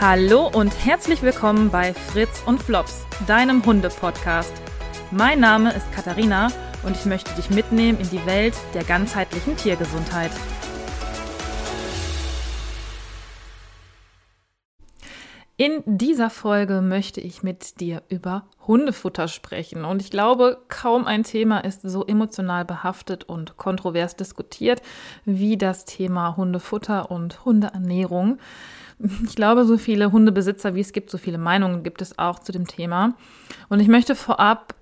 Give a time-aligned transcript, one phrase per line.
[0.00, 4.52] Hallo und herzlich willkommen bei Fritz und Flops, deinem Hunde-Podcast.
[5.10, 6.48] Mein Name ist Katharina
[6.84, 10.32] und ich möchte dich mitnehmen in die Welt der ganzheitlichen Tiergesundheit.
[15.56, 19.84] In dieser Folge möchte ich mit dir über Hundefutter sprechen.
[19.84, 24.82] Und ich glaube, kaum ein Thema ist so emotional behaftet und kontrovers diskutiert
[25.24, 28.38] wie das Thema Hundefutter und Hundeernährung.
[29.24, 32.52] Ich glaube, so viele Hundebesitzer, wie es gibt, so viele Meinungen gibt es auch zu
[32.52, 33.14] dem Thema.
[33.68, 34.74] Und ich möchte vorab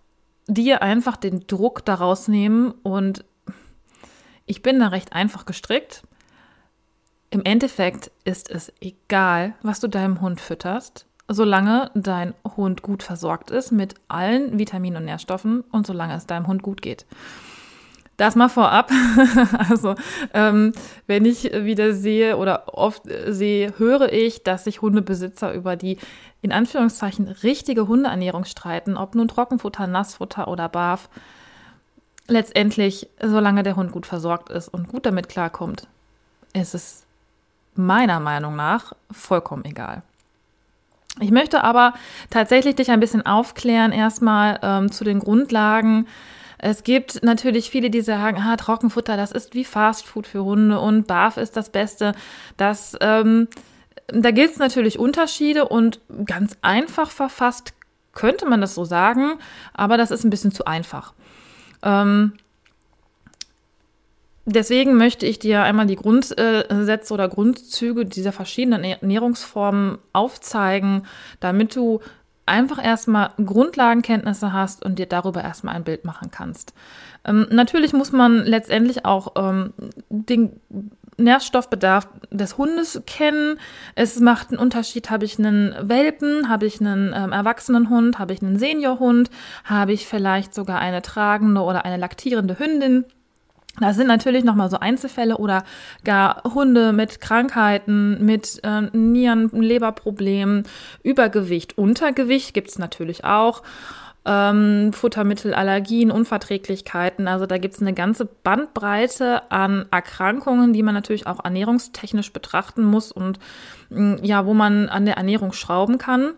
[0.46, 3.24] dir einfach den Druck daraus nehmen und
[4.46, 6.02] ich bin da recht einfach gestrickt.
[7.30, 13.50] Im Endeffekt ist es egal, was du deinem Hund fütterst, solange dein Hund gut versorgt
[13.52, 17.06] ist mit allen Vitaminen und Nährstoffen und solange es deinem Hund gut geht.
[18.20, 18.92] Das mal vorab.
[19.70, 19.94] also,
[20.34, 20.74] ähm,
[21.06, 25.96] wenn ich wieder sehe oder oft sehe, höre ich, dass sich Hundebesitzer über die
[26.42, 31.08] in Anführungszeichen richtige Hundeernährung streiten, ob nun Trockenfutter, Nassfutter oder Barf.
[32.26, 35.88] Letztendlich, solange der Hund gut versorgt ist und gut damit klarkommt,
[36.52, 37.06] ist es
[37.74, 40.02] meiner Meinung nach vollkommen egal.
[41.20, 41.94] Ich möchte aber
[42.28, 46.06] tatsächlich dich ein bisschen aufklären, erstmal ähm, zu den Grundlagen.
[46.62, 51.06] Es gibt natürlich viele, die sagen, ah, Trockenfutter, das ist wie Fastfood für Hunde und
[51.06, 52.14] Barf ist das Beste.
[52.58, 53.48] Das, ähm,
[54.08, 57.72] da gilt es natürlich Unterschiede und ganz einfach verfasst
[58.12, 59.38] könnte man das so sagen,
[59.72, 61.14] aber das ist ein bisschen zu einfach.
[61.82, 62.32] Ähm,
[64.46, 71.06] Deswegen möchte ich dir einmal die Grundsätze oder Grundzüge dieser verschiedenen Ernährungsformen aufzeigen,
[71.38, 72.00] damit du
[72.50, 76.74] einfach erstmal Grundlagenkenntnisse hast und dir darüber erstmal ein Bild machen kannst.
[77.24, 79.72] Ähm, natürlich muss man letztendlich auch ähm,
[80.08, 80.60] den
[81.16, 83.58] Nährstoffbedarf des Hundes kennen.
[83.94, 88.32] Es macht einen Unterschied, habe ich einen Welpen, habe ich einen ähm, erwachsenen Hund, habe
[88.32, 89.30] ich einen Seniorhund,
[89.64, 93.04] habe ich vielleicht sogar eine tragende oder eine laktierende Hündin.
[93.78, 95.64] Das sind natürlich nochmal so Einzelfälle oder
[96.04, 100.64] gar Hunde mit Krankheiten, mit äh, Nieren, Leberproblemen,
[101.02, 103.62] Übergewicht, Untergewicht gibt's natürlich auch.
[104.26, 107.26] Ähm, Futtermittel, Allergien, Unverträglichkeiten.
[107.26, 113.12] Also da gibt's eine ganze Bandbreite an Erkrankungen, die man natürlich auch ernährungstechnisch betrachten muss
[113.12, 113.38] und
[113.88, 116.32] ja, wo man an der Ernährung schrauben kann.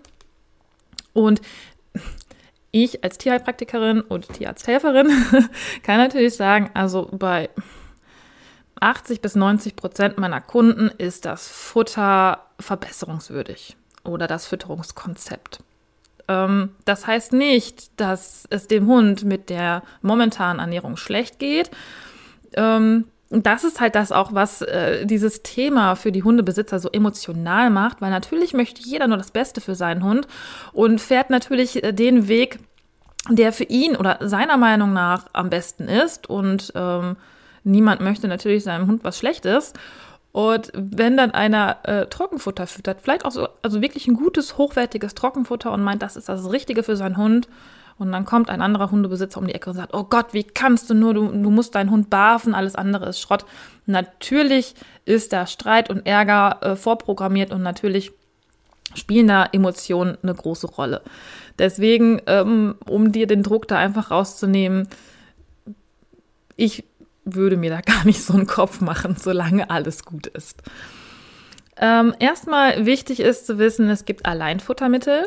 [1.12, 1.42] Und
[2.72, 5.08] ich als Tierheilpraktikerin und Tierarzthelferin
[5.82, 7.50] kann natürlich sagen, also bei
[8.80, 15.60] 80 bis 90 Prozent meiner Kunden ist das Futter verbesserungswürdig oder das Fütterungskonzept.
[16.28, 21.70] Ähm, das heißt nicht, dass es dem Hund mit der momentanen Ernährung schlecht geht.
[22.54, 26.90] Ähm, und das ist halt das auch, was äh, dieses Thema für die Hundebesitzer so
[26.90, 30.28] emotional macht, weil natürlich möchte jeder nur das Beste für seinen Hund
[30.74, 32.58] und fährt natürlich äh, den Weg,
[33.30, 36.28] der für ihn oder seiner Meinung nach am besten ist.
[36.28, 37.16] Und ähm,
[37.64, 39.72] niemand möchte natürlich seinem Hund was Schlechtes.
[40.32, 45.14] Und wenn dann einer äh, Trockenfutter füttert, vielleicht auch so, also wirklich ein gutes, hochwertiges
[45.14, 47.48] Trockenfutter und meint, das ist das Richtige für seinen Hund,
[47.98, 50.90] und dann kommt ein anderer Hundebesitzer um die Ecke und sagt, oh Gott, wie kannst
[50.90, 53.44] du nur, du, du musst deinen Hund barfen, alles andere ist Schrott.
[53.86, 58.12] Natürlich ist da Streit und Ärger äh, vorprogrammiert und natürlich
[58.94, 61.02] spielen da Emotionen eine große Rolle.
[61.58, 64.88] Deswegen, ähm, um dir den Druck da einfach rauszunehmen,
[66.56, 66.84] ich
[67.24, 70.62] würde mir da gar nicht so einen Kopf machen, solange alles gut ist.
[71.76, 75.26] Ähm, erstmal wichtig ist zu wissen, es gibt Alleinfuttermittel.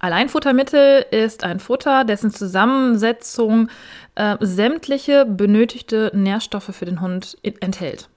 [0.00, 3.68] Alleinfuttermittel ist ein Futter, dessen Zusammensetzung
[4.16, 8.08] äh, sämtliche benötigte Nährstoffe für den Hund enthält.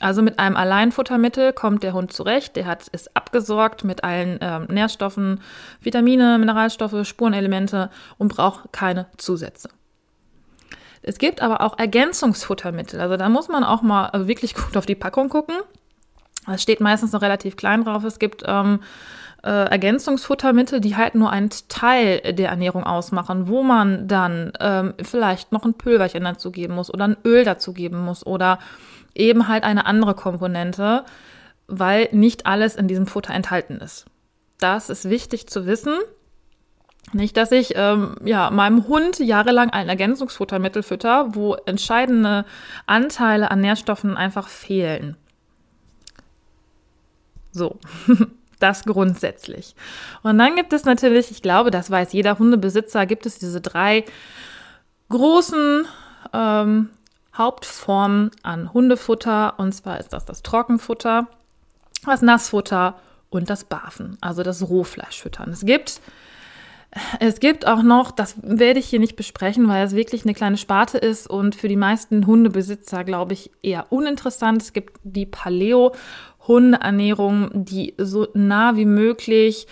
[0.00, 2.56] Also mit einem Alleinfuttermittel kommt der Hund zurecht.
[2.56, 5.40] Der hat, ist abgesorgt mit allen ähm, Nährstoffen,
[5.80, 9.68] Vitamine, Mineralstoffe, Spurenelemente und braucht keine Zusätze.
[11.02, 13.00] Es gibt aber auch Ergänzungsfuttermittel.
[13.00, 15.56] Also da muss man auch mal also wirklich gut auf die Packung gucken.
[16.52, 18.04] Es steht meistens noch relativ klein drauf.
[18.04, 18.80] Es gibt ähm,
[19.44, 25.52] äh, Ergänzungsfuttermittel, die halt nur einen Teil der Ernährung ausmachen, wo man dann ähm, vielleicht
[25.52, 28.58] noch ein Pülverchen dazu geben muss oder ein Öl dazu geben muss oder
[29.14, 31.04] eben halt eine andere Komponente,
[31.66, 34.06] weil nicht alles in diesem Futter enthalten ist.
[34.58, 35.94] Das ist wichtig zu wissen.
[37.12, 42.46] Nicht, dass ich ähm, ja, meinem Hund jahrelang ein Ergänzungsfuttermittel fütter, wo entscheidende
[42.86, 45.16] Anteile an Nährstoffen einfach fehlen.
[47.52, 47.78] So,
[48.58, 49.74] das grundsätzlich.
[50.22, 54.04] Und dann gibt es natürlich, ich glaube, das weiß jeder Hundebesitzer, gibt es diese drei
[55.08, 55.86] großen
[56.32, 56.90] ähm,
[57.36, 59.58] Hauptformen an Hundefutter.
[59.58, 61.26] Und zwar ist das das Trockenfutter,
[62.04, 62.96] das Nassfutter
[63.30, 65.50] und das Barfen, also das Rohfleischfüttern.
[65.50, 66.00] Es gibt
[67.20, 70.56] es gibt auch noch, das werde ich hier nicht besprechen, weil es wirklich eine kleine
[70.56, 74.62] Sparte ist und für die meisten Hundebesitzer, glaube ich, eher uninteressant.
[74.62, 79.66] Es gibt die Paleo-Hundeernährung, die so nah wie möglich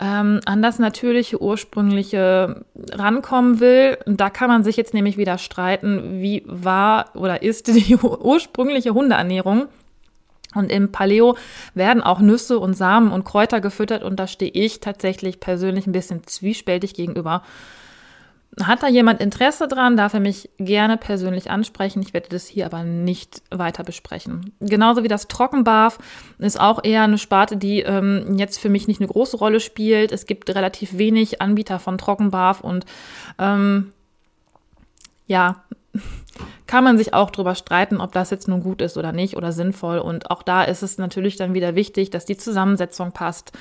[0.00, 3.98] ähm, an das natürliche, ursprüngliche rankommen will.
[4.06, 9.66] Da kann man sich jetzt nämlich wieder streiten, wie war oder ist die ursprüngliche Hundeernährung.
[10.54, 11.36] Und im Paleo
[11.74, 15.92] werden auch Nüsse und Samen und Kräuter gefüttert und da stehe ich tatsächlich persönlich ein
[15.92, 17.42] bisschen zwiespältig gegenüber.
[18.60, 22.02] Hat da jemand Interesse dran, darf er mich gerne persönlich ansprechen.
[22.02, 24.52] Ich werde das hier aber nicht weiter besprechen.
[24.58, 25.98] Genauso wie das Trockenbarf
[26.38, 30.10] ist auch eher eine Sparte, die ähm, jetzt für mich nicht eine große Rolle spielt.
[30.10, 32.86] Es gibt relativ wenig Anbieter von Trockenbarf und
[33.38, 33.92] ähm,
[35.28, 35.62] ja,
[36.66, 39.52] kann man sich auch drüber streiten, ob das jetzt nun gut ist oder nicht oder
[39.52, 39.98] sinnvoll.
[39.98, 43.52] Und auch da ist es natürlich dann wieder wichtig, dass die Zusammensetzung passt.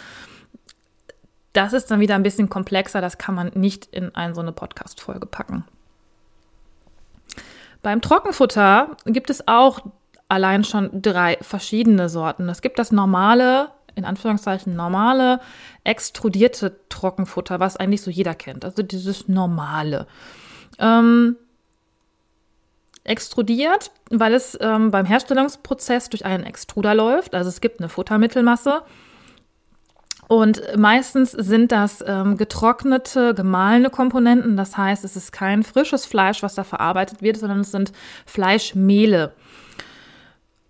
[1.53, 4.51] Das ist dann wieder ein bisschen komplexer, das kann man nicht in eine so eine
[4.51, 5.65] Podcast-Folge packen.
[7.81, 9.79] Beim Trockenfutter gibt es auch
[10.27, 12.47] allein schon drei verschiedene Sorten.
[12.49, 15.39] Es gibt das normale, in Anführungszeichen normale,
[15.83, 18.63] extrudierte Trockenfutter, was eigentlich so jeder kennt.
[18.63, 20.05] Also dieses normale.
[20.77, 21.37] Ähm,
[23.03, 27.33] extrudiert, weil es ähm, beim Herstellungsprozess durch einen Extruder läuft.
[27.35, 28.83] Also es gibt eine Futtermittelmasse.
[30.27, 34.57] Und meistens sind das ähm, getrocknete, gemahlene Komponenten.
[34.57, 37.91] Das heißt, es ist kein frisches Fleisch, was da verarbeitet wird, sondern es sind
[38.27, 39.33] Fleischmehle.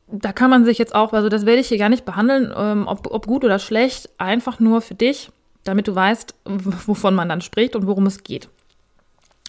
[0.07, 2.87] Da kann man sich jetzt auch, also das werde ich hier gar nicht behandeln, ähm,
[2.87, 5.29] ob, ob gut oder schlecht, einfach nur für dich,
[5.65, 8.47] damit du weißt, wovon man dann spricht und worum es geht.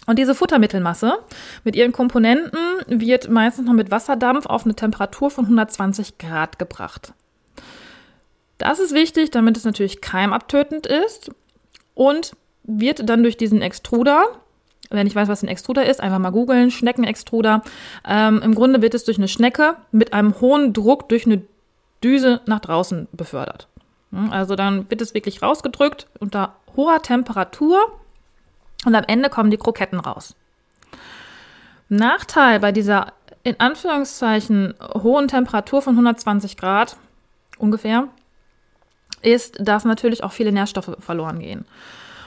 [0.07, 1.19] Und diese Futtermittelmasse
[1.63, 7.13] mit ihren Komponenten wird meistens noch mit Wasserdampf auf eine Temperatur von 120 Grad gebracht.
[8.57, 11.31] Das ist wichtig, damit es natürlich keimabtötend ist
[11.93, 14.25] und wird dann durch diesen Extruder,
[14.89, 17.63] wenn ich weiß, was ein Extruder ist, einfach mal googeln, Schneckenextruder.
[18.07, 21.41] Ähm, Im Grunde wird es durch eine Schnecke mit einem hohen Druck durch eine
[22.03, 23.67] Düse nach draußen befördert.
[24.29, 27.77] Also dann wird es wirklich rausgedrückt unter hoher Temperatur
[28.85, 30.35] und am Ende kommen die Kroketten raus.
[31.89, 33.13] Nachteil bei dieser
[33.43, 36.95] in Anführungszeichen hohen Temperatur von 120 Grad
[37.57, 38.07] ungefähr
[39.21, 41.65] ist, dass natürlich auch viele Nährstoffe verloren gehen.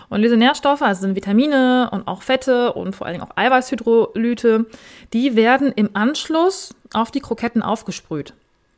[0.09, 4.67] Und diese Nährstoffe, also sind Vitamine und auch Fette und vor allen Dingen auch Eiweißhydrolyte,
[5.13, 8.35] die werden im Anschluss auf die Kroketten aufgesprüht.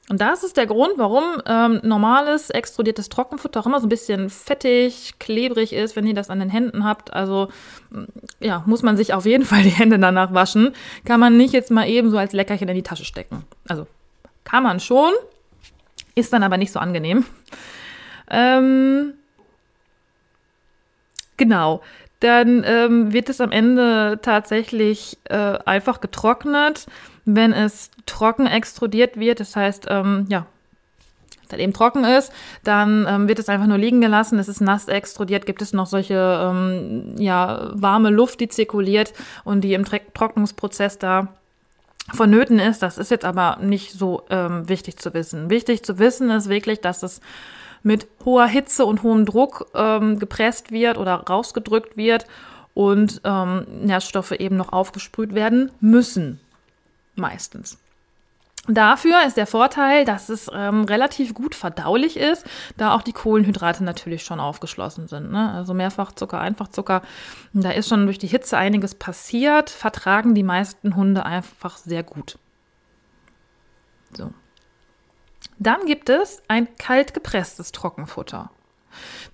[0.09, 4.31] Und das ist der Grund, warum ähm, normales extrudiertes Trockenfutter auch immer so ein bisschen
[4.31, 7.13] fettig, klebrig ist, wenn ihr das an den Händen habt.
[7.13, 7.49] Also
[8.39, 10.75] ja, muss man sich auf jeden Fall die Hände danach waschen.
[11.05, 13.45] Kann man nicht jetzt mal eben so als Leckerchen in die Tasche stecken.
[13.67, 13.89] Also
[14.45, 15.13] kann man schon,
[16.15, 17.25] ist dann aber nicht so angenehm.
[18.31, 19.15] Ähm,
[21.37, 21.83] genau.
[22.21, 26.87] Dann ähm, wird es am Ende tatsächlich äh, einfach getrocknet
[27.27, 30.47] wenn es trocken extrudiert wird, das heißt, ähm, ja,
[31.49, 32.33] dann eben trocken ist,
[32.65, 34.39] dann ähm, wird es einfach nur liegen gelassen.
[34.39, 39.13] Es ist nass extrudiert, gibt es noch solche ähm, ja, warme Luft, die zirkuliert
[39.45, 41.29] und die im Trocknungsprozess da
[42.13, 42.83] vonnöten ist.
[42.83, 45.51] Das ist jetzt aber nicht so ähm, wichtig zu wissen.
[45.51, 47.21] Wichtig zu wissen ist wirklich, dass es
[47.83, 52.27] mit hoher Hitze und hohem Druck ähm, gepresst wird oder rausgedrückt wird
[52.75, 56.41] und ähm, Nährstoffe eben noch aufgesprüht werden müssen
[57.17, 57.79] meistens.
[58.69, 62.45] Dafür ist der Vorteil, dass es ähm, relativ gut verdaulich ist,
[62.77, 65.31] da auch die Kohlenhydrate natürlich schon aufgeschlossen sind.
[65.31, 65.53] Ne?
[65.53, 67.03] Also Mehrfachzucker, Einfachzucker,
[67.53, 72.39] da ist schon durch die Hitze einiges passiert, vertragen die meisten Hunde einfach sehr gut.
[74.13, 74.33] So.
[75.59, 78.51] Dann gibt es ein kalt gepresstes Trockenfutter.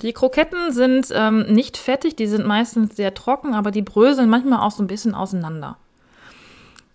[0.03, 4.61] Die Kroketten sind ähm, nicht fettig, die sind meistens sehr trocken, aber die bröseln manchmal
[4.61, 5.79] auch so ein bisschen auseinander.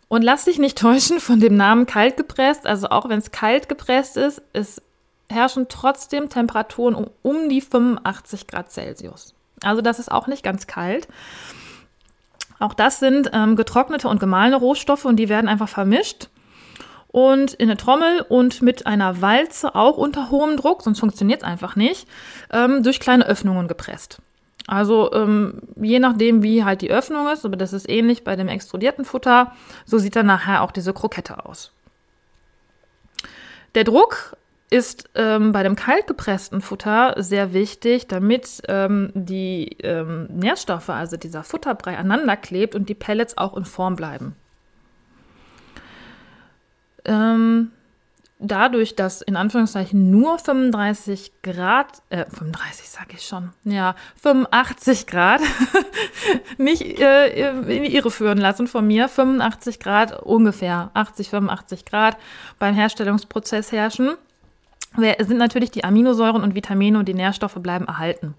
[0.07, 2.65] Und lass dich nicht täuschen von dem Namen kalt gepresst.
[2.65, 4.81] Also auch wenn es kalt gepresst ist, es
[5.29, 9.33] herrschen trotzdem Temperaturen um, um die 85 Grad Celsius.
[9.63, 11.07] Also das ist auch nicht ganz kalt.
[12.59, 16.29] Auch das sind ähm, getrocknete und gemahlene Rohstoffe und die werden einfach vermischt
[17.09, 21.47] und in eine Trommel und mit einer Walze auch unter hohem Druck, sonst funktioniert es
[21.47, 22.07] einfach nicht,
[22.51, 24.19] ähm, durch kleine Öffnungen gepresst.
[24.67, 28.49] Also ähm, je nachdem, wie halt die Öffnung ist, aber das ist ähnlich bei dem
[28.49, 29.53] extrudierten Futter,
[29.85, 31.71] so sieht dann nachher auch diese Krokette aus.
[33.75, 34.35] Der Druck
[34.69, 41.43] ist ähm, bei dem kaltgepressten Futter sehr wichtig, damit ähm, die ähm, Nährstoffe, also dieser
[41.43, 44.35] Futterbrei, aneinander klebt und die Pellets auch in Form bleiben.
[47.05, 47.71] Ähm,
[48.39, 55.41] dadurch, dass in Anführungszeichen nur 35 Grad, äh, 35 sage ich schon, ja, 85 Grad,
[56.57, 62.17] nicht äh, in die Irre führen lassen von mir, 85 Grad ungefähr, 80, 85 Grad
[62.59, 64.15] beim Herstellungsprozess herrschen,
[64.95, 68.33] sind natürlich die Aminosäuren und Vitamine und die Nährstoffe bleiben erhalten.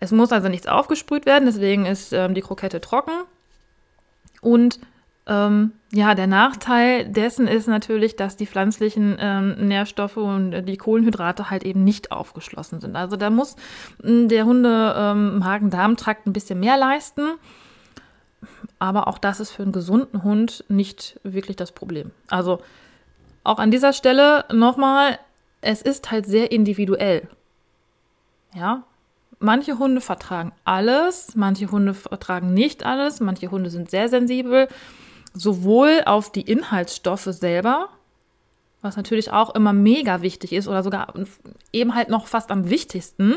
[0.00, 3.12] Es muss also nichts aufgesprüht werden, deswegen ist ähm, die Krokette trocken.
[4.40, 4.78] Und
[5.28, 11.50] ähm, ja, der Nachteil dessen ist natürlich, dass die pflanzlichen ähm, Nährstoffe und die Kohlenhydrate
[11.50, 12.96] halt eben nicht aufgeschlossen sind.
[12.96, 13.56] Also da muss
[14.02, 17.22] hm, der Hunde ähm, ein bisschen mehr leisten.
[18.78, 22.10] Aber auch das ist für einen gesunden Hund nicht wirklich das Problem.
[22.28, 22.60] Also
[23.44, 25.18] auch an dieser Stelle nochmal,
[25.60, 27.28] es ist halt sehr individuell.
[28.54, 28.84] Ja,
[29.40, 34.68] manche Hunde vertragen alles, manche Hunde vertragen nicht alles, manche Hunde sind sehr sensibel
[35.38, 37.88] sowohl auf die Inhaltsstoffe selber,
[38.82, 41.14] was natürlich auch immer mega wichtig ist oder sogar
[41.72, 43.36] eben halt noch fast am wichtigsten,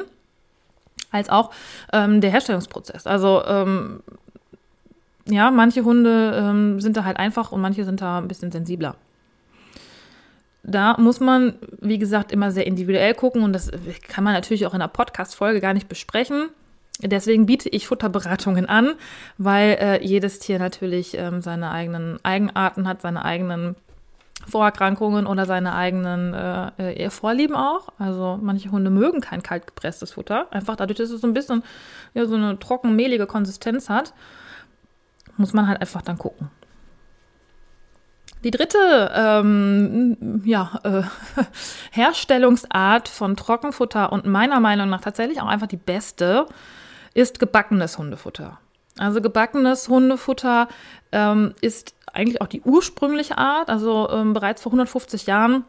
[1.11, 1.51] als auch
[1.93, 3.05] ähm, der Herstellungsprozess.
[3.07, 4.01] Also ähm,
[5.27, 8.95] ja, manche Hunde ähm, sind da halt einfach und manche sind da ein bisschen sensibler.
[10.63, 13.71] Da muss man, wie gesagt, immer sehr individuell gucken und das
[14.07, 16.49] kann man natürlich auch in einer Podcast-Folge gar nicht besprechen.
[16.99, 18.93] Deswegen biete ich Futterberatungen an,
[19.37, 23.75] weil äh, jedes Tier natürlich ähm, seine eigenen Eigenarten hat, seine eigenen
[24.47, 27.89] Vorerkrankungen oder seine eigenen äh, Vorlieben auch.
[27.97, 31.63] Also manche Hunde mögen kein kaltgepresstes Futter, einfach dadurch, dass es so ein bisschen
[32.13, 34.13] ja, so eine trocken mehlige Konsistenz hat,
[35.37, 36.49] muss man halt einfach dann gucken.
[38.43, 41.03] Die dritte ähm, ja, äh,
[41.91, 46.47] Herstellungsart von Trockenfutter und meiner Meinung nach tatsächlich auch einfach die beste
[47.13, 48.59] ist gebackenes Hundefutter.
[48.97, 50.67] Also gebackenes Hundefutter
[51.11, 53.69] ähm, ist eigentlich auch die ursprüngliche Art.
[53.69, 55.65] Also ähm, bereits vor 150 Jahren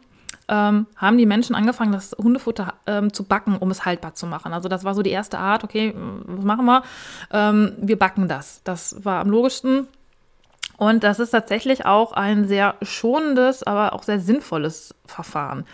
[0.49, 4.53] ähm, haben die Menschen angefangen, das Hundefutter ähm, zu backen, um es haltbar zu machen.
[4.53, 6.83] Also das war so die erste Art, okay, was machen wir?
[7.33, 8.63] Ähm, wir backen das.
[8.65, 9.87] Das war am logischsten.
[10.77, 15.65] Und das ist tatsächlich auch ein sehr schonendes, aber auch sehr sinnvolles Verfahren.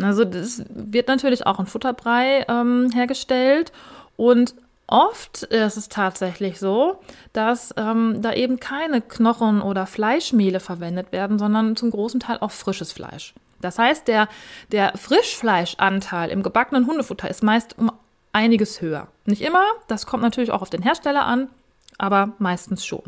[0.00, 3.72] Also das wird natürlich auch in Futterbrei ähm, hergestellt
[4.16, 4.54] und
[4.88, 7.00] Oft ist es tatsächlich so,
[7.32, 12.50] dass ähm, da eben keine Knochen- oder Fleischmehle verwendet werden, sondern zum großen Teil auch
[12.50, 13.32] frisches Fleisch.
[13.62, 14.28] Das heißt, der,
[14.70, 17.90] der Frischfleischanteil im gebackenen Hundefutter ist meist um
[18.34, 19.08] einiges höher.
[19.24, 21.48] Nicht immer, das kommt natürlich auch auf den Hersteller an,
[21.96, 23.04] aber meistens schon.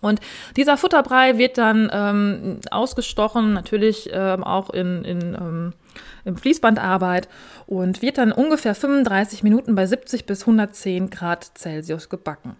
[0.00, 0.20] Und
[0.56, 5.72] dieser Futterbrei wird dann ähm, ausgestochen, natürlich ähm, auch in, in ähm,
[6.24, 7.28] im Fließbandarbeit
[7.66, 12.56] und wird dann ungefähr 35 Minuten bei 70 bis 110 Grad Celsius gebacken.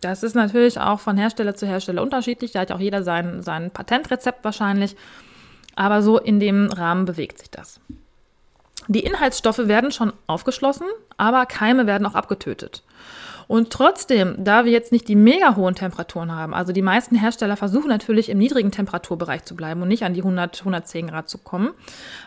[0.00, 2.52] Das ist natürlich auch von Hersteller zu Hersteller unterschiedlich.
[2.52, 4.96] Da hat auch jeder sein, sein Patentrezept wahrscheinlich.
[5.76, 7.80] Aber so in dem Rahmen bewegt sich das.
[8.88, 12.82] Die Inhaltsstoffe werden schon aufgeschlossen, aber Keime werden auch abgetötet.
[13.50, 17.56] Und trotzdem, da wir jetzt nicht die mega hohen Temperaturen haben, also die meisten Hersteller
[17.56, 21.36] versuchen natürlich im niedrigen Temperaturbereich zu bleiben und nicht an die 100, 110 Grad zu
[21.38, 21.72] kommen,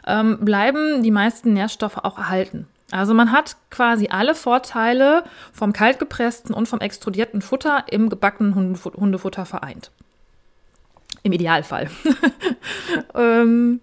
[0.06, 2.68] ähm, bleiben die meisten Nährstoffe auch erhalten.
[2.92, 9.46] Also man hat quasi alle Vorteile vom kaltgepressten und vom extrudierten Futter im gebackenen Hundefutter
[9.46, 9.92] vereint.
[11.22, 11.90] Im Idealfall.
[13.16, 13.80] ähm,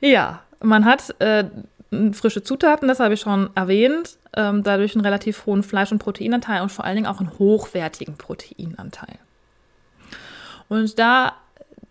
[0.00, 1.44] ja, man hat äh,
[2.12, 6.62] frische Zutaten, das habe ich schon erwähnt, ähm, dadurch einen relativ hohen Fleisch- und Proteinanteil
[6.62, 9.18] und vor allen Dingen auch einen hochwertigen Proteinanteil.
[10.68, 11.34] Und da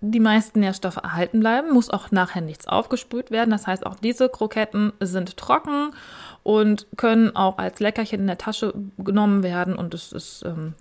[0.02, 3.52] die meisten Nährstoffe erhalten bleiben, muss auch nachher nichts aufgesprüht werden.
[3.52, 5.94] Das heißt, auch diese Kroketten sind trocken
[6.42, 10.74] und können auch als Leckerchen in der Tasche genommen werden und es ist ähm,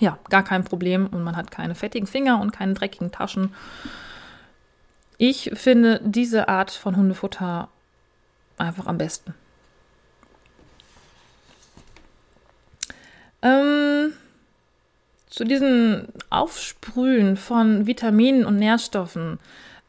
[0.00, 3.54] ja gar kein Problem und man hat keine fettigen Finger und keine dreckigen Taschen.
[5.18, 7.68] Ich finde diese Art von Hundefutter
[8.56, 9.34] einfach am besten.
[13.42, 14.12] Ähm,
[15.28, 19.38] zu diesem Aufsprühen von Vitaminen und Nährstoffen.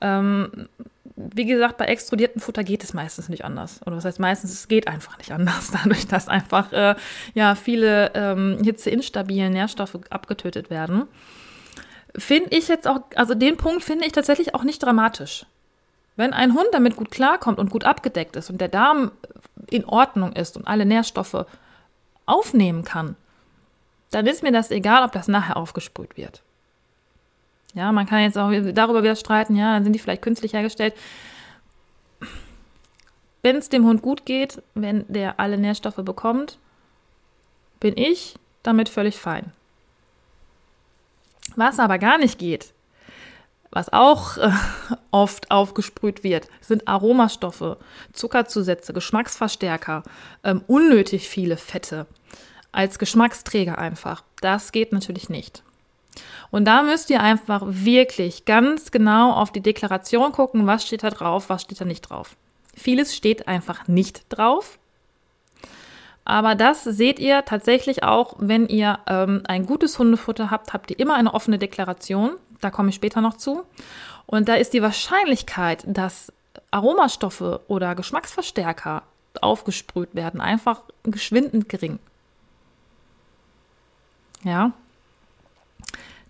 [0.01, 0.69] Ähm,
[1.15, 3.81] wie gesagt, bei extrudiertem Futter geht es meistens nicht anders.
[3.85, 6.95] Oder was heißt meistens, es geht einfach nicht anders, dadurch, dass einfach äh,
[7.33, 11.03] ja, viele ähm, hitzeinstabilen Nährstoffe abgetötet werden.
[12.15, 15.45] Finde ich jetzt auch, also den Punkt finde ich tatsächlich auch nicht dramatisch.
[16.15, 19.11] Wenn ein Hund damit gut klarkommt und gut abgedeckt ist und der Darm
[19.69, 21.45] in Ordnung ist und alle Nährstoffe
[22.25, 23.15] aufnehmen kann,
[24.13, 26.41] dann ist mir das egal, ob das nachher aufgesprüht wird.
[27.73, 30.93] Ja, man kann jetzt auch darüber wieder streiten, ja, dann sind die vielleicht künstlich hergestellt.
[33.41, 36.59] Wenn es dem Hund gut geht, wenn der alle Nährstoffe bekommt,
[37.79, 39.51] bin ich damit völlig fein.
[41.55, 42.73] Was aber gar nicht geht,
[43.71, 44.51] was auch äh,
[45.11, 47.77] oft aufgesprüht wird, sind Aromastoffe,
[48.13, 50.03] Zuckerzusätze, Geschmacksverstärker,
[50.43, 52.05] ähm, unnötig viele Fette
[52.73, 54.23] als Geschmacksträger einfach.
[54.41, 55.63] Das geht natürlich nicht.
[56.51, 61.09] Und da müsst ihr einfach wirklich ganz genau auf die Deklaration gucken, was steht da
[61.09, 62.35] drauf, was steht da nicht drauf.
[62.75, 64.77] Vieles steht einfach nicht drauf.
[66.25, 70.99] Aber das seht ihr tatsächlich auch, wenn ihr ähm, ein gutes Hundefutter habt, habt ihr
[70.99, 72.31] immer eine offene Deklaration.
[72.61, 73.63] Da komme ich später noch zu.
[74.25, 76.31] Und da ist die Wahrscheinlichkeit, dass
[76.71, 79.03] Aromastoffe oder Geschmacksverstärker
[79.41, 81.99] aufgesprüht werden, einfach geschwindend gering.
[84.43, 84.71] Ja,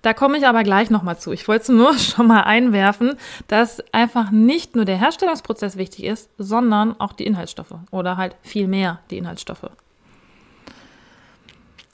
[0.04, 1.32] da komme ich aber gleich nochmal zu.
[1.32, 3.16] Ich wollte nur schon mal einwerfen,
[3.48, 8.68] dass einfach nicht nur der Herstellungsprozess wichtig ist, sondern auch die Inhaltsstoffe oder halt viel
[8.68, 9.70] mehr die Inhaltsstoffe.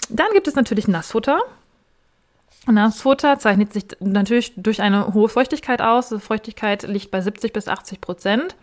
[0.10, 1.40] Dann gibt es natürlich Nassfutter.
[2.66, 6.10] Nassfutter zeichnet sich natürlich durch eine hohe Feuchtigkeit aus.
[6.10, 8.56] Die Feuchtigkeit liegt bei 70 bis 80 Prozent.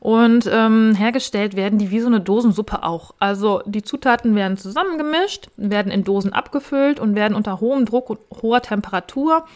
[0.00, 3.14] Und ähm, hergestellt werden die wie so eine Dosensuppe auch.
[3.18, 8.20] Also die Zutaten werden zusammengemischt, werden in Dosen abgefüllt und werden unter hohem Druck und
[8.42, 9.46] hoher Temperatur,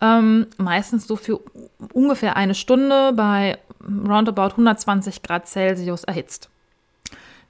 [0.00, 1.40] ähm, meistens so für
[1.92, 6.48] ungefähr eine Stunde bei roundabout 120 Grad Celsius erhitzt.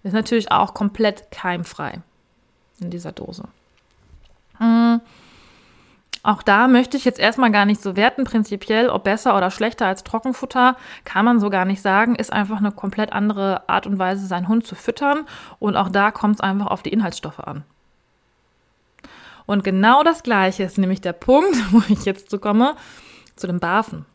[0.03, 2.01] Ist natürlich auch komplett keimfrei
[2.81, 3.45] in dieser Dose.
[4.59, 5.01] Mhm.
[6.25, 9.87] Auch da möchte ich jetzt erstmal gar nicht so werten, prinzipiell, ob besser oder schlechter
[9.87, 13.99] als Trockenfutter, kann man so gar nicht sagen, ist einfach eine komplett andere Art und
[13.99, 15.27] Weise, seinen Hund zu füttern.
[15.59, 17.65] Und auch da kommt es einfach auf die Inhaltsstoffe an.
[19.47, 22.77] Und genau das Gleiche ist nämlich der Punkt, wo ich jetzt zu komme,
[23.35, 24.07] zu dem BAFen.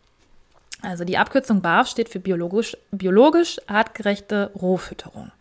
[0.82, 5.32] Also die Abkürzung BAF steht für biologisch, biologisch artgerechte Rohfütterung.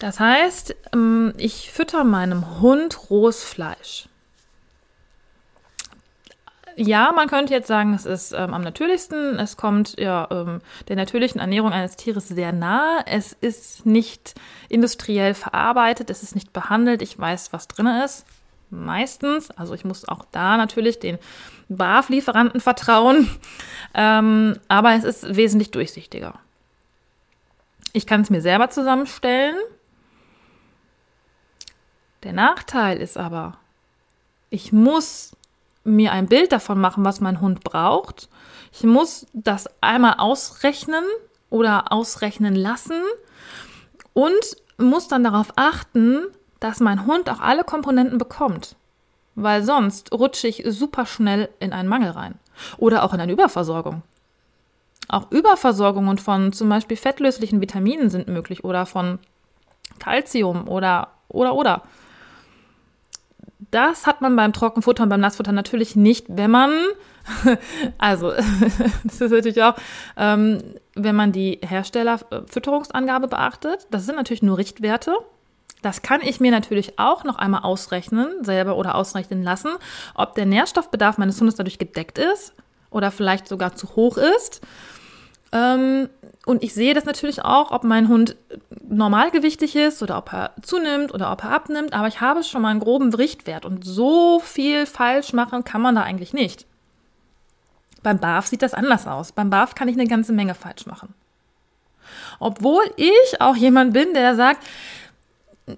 [0.00, 4.08] Das heißt, ähm, ich fütter meinem Hund rohes Fleisch
[6.76, 9.38] ja, man könnte jetzt sagen, es ist ähm, am natürlichsten.
[9.38, 13.04] Es kommt ja ähm, der natürlichen Ernährung eines Tieres sehr nahe.
[13.06, 14.34] Es ist nicht
[14.68, 17.02] industriell verarbeitet, es ist nicht behandelt.
[17.02, 18.24] Ich weiß, was drin ist.
[18.70, 19.50] Meistens.
[19.50, 21.18] Also ich muss auch da natürlich den
[21.68, 23.28] BAF-Lieferanten vertrauen.
[23.94, 26.32] Ähm, aber es ist wesentlich durchsichtiger.
[27.92, 29.54] Ich kann es mir selber zusammenstellen.
[32.22, 33.58] Der Nachteil ist aber,
[34.48, 35.36] ich muss
[35.84, 38.28] mir ein Bild davon machen, was mein Hund braucht.
[38.72, 41.04] Ich muss das einmal ausrechnen
[41.50, 43.00] oder ausrechnen lassen
[44.14, 46.26] und muss dann darauf achten,
[46.60, 48.76] dass mein Hund auch alle Komponenten bekommt.
[49.34, 52.34] Weil sonst rutsche ich super schnell in einen Mangel rein.
[52.76, 54.02] Oder auch in eine Überversorgung.
[55.08, 59.18] Auch Überversorgungen von zum Beispiel fettlöslichen Vitaminen sind möglich oder von
[59.98, 61.82] Kalzium oder oder oder.
[63.70, 66.72] Das hat man beim Trockenfutter und beim Nassfutter natürlich nicht, wenn man,
[67.98, 68.32] also
[69.04, 69.76] das ist natürlich auch,
[70.16, 70.62] ähm,
[70.94, 73.86] wenn man die Herstellerfütterungsangabe beachtet.
[73.90, 75.14] Das sind natürlich nur Richtwerte.
[75.82, 79.70] Das kann ich mir natürlich auch noch einmal ausrechnen, selber oder ausrechnen lassen,
[80.14, 82.54] ob der Nährstoffbedarf meines Hundes dadurch gedeckt ist
[82.90, 84.60] oder vielleicht sogar zu hoch ist.
[85.52, 86.08] Ähm,
[86.46, 88.36] und ich sehe das natürlich auch, ob mein Hund
[88.92, 91.92] normalgewichtig ist oder ob er zunimmt oder ob er abnimmt.
[91.94, 95.94] Aber ich habe schon mal einen groben Richtwert und so viel falsch machen kann man
[95.94, 96.66] da eigentlich nicht.
[98.02, 99.32] Beim BAF sieht das anders aus.
[99.32, 101.14] Beim BAF kann ich eine ganze Menge falsch machen.
[102.38, 104.64] Obwohl ich auch jemand bin, der sagt,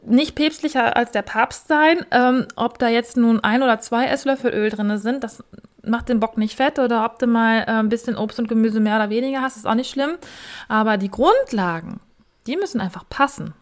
[0.07, 2.05] nicht päpstlicher als der Papst sein.
[2.11, 5.45] Ähm, ob da jetzt nun ein oder zwei Esslöffel Öl drin sind, das
[5.83, 8.81] macht den Bock nicht fett oder ob du mal äh, ein bisschen Obst und Gemüse
[8.81, 10.13] mehr oder weniger hast, ist auch nicht schlimm.
[10.69, 12.01] Aber die Grundlagen,
[12.47, 13.55] die müssen einfach passen.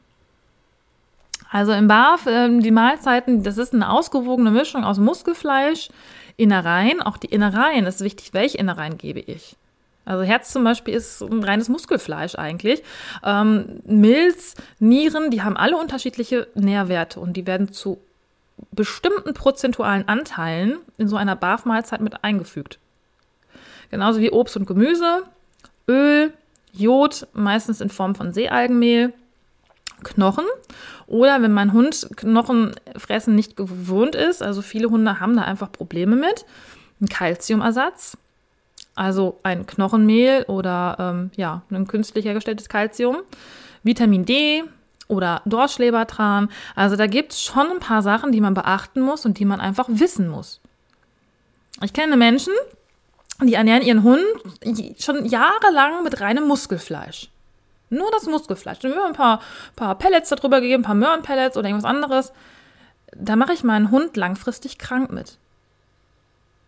[1.51, 5.91] Also im BAF, äh, die Mahlzeiten, das ist eine ausgewogene Mischung aus Muskelfleisch,
[6.37, 7.03] Innereien.
[7.03, 9.57] Auch die Innereien ist wichtig, welche Innereien gebe ich.
[10.05, 12.83] Also Herz zum Beispiel ist ein reines Muskelfleisch eigentlich.
[13.23, 17.99] Ähm, Milz, Nieren, die haben alle unterschiedliche Nährwerte und die werden zu
[18.73, 22.79] bestimmten prozentualen Anteilen in so einer BAF-Mahlzeit mit eingefügt.
[23.91, 25.25] Genauso wie Obst und Gemüse,
[25.87, 26.33] Öl,
[26.73, 29.13] Jod, meistens in Form von Seealgenmehl,
[30.03, 30.45] Knochen.
[31.07, 36.17] Oder wenn mein Hund Knochenfressen nicht gewohnt ist, also viele Hunde haben da einfach Probleme
[36.17, 36.45] mit,
[37.01, 38.17] ein Kalziumersatz,
[38.95, 43.19] also ein Knochenmehl oder ähm, ja, ein künstlich hergestelltes Kalzium,
[43.83, 44.65] Vitamin D,
[45.13, 46.49] oder Dorschlebertran.
[46.75, 49.61] Also da gibt es schon ein paar Sachen, die man beachten muss und die man
[49.61, 50.61] einfach wissen muss.
[51.83, 52.55] Ich kenne Menschen,
[53.41, 54.23] die ernähren ihren Hund
[54.99, 57.29] schon jahrelang mit reinem Muskelfleisch.
[57.91, 58.79] Nur das Muskelfleisch.
[58.79, 59.41] Dann wird ein paar,
[59.77, 62.33] paar Pellets darüber gegeben, ein paar Möhrenpellets oder irgendwas anderes.
[63.15, 65.37] Da mache ich meinen Hund langfristig krank mit.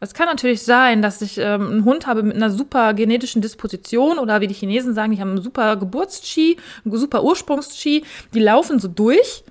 [0.00, 4.18] Es kann natürlich sein, dass ich ähm, einen Hund habe mit einer super genetischen Disposition
[4.18, 8.78] oder wie die Chinesen sagen, die haben einen super Geburtschi, einen super Ursprungschi, die laufen
[8.78, 9.44] so durch.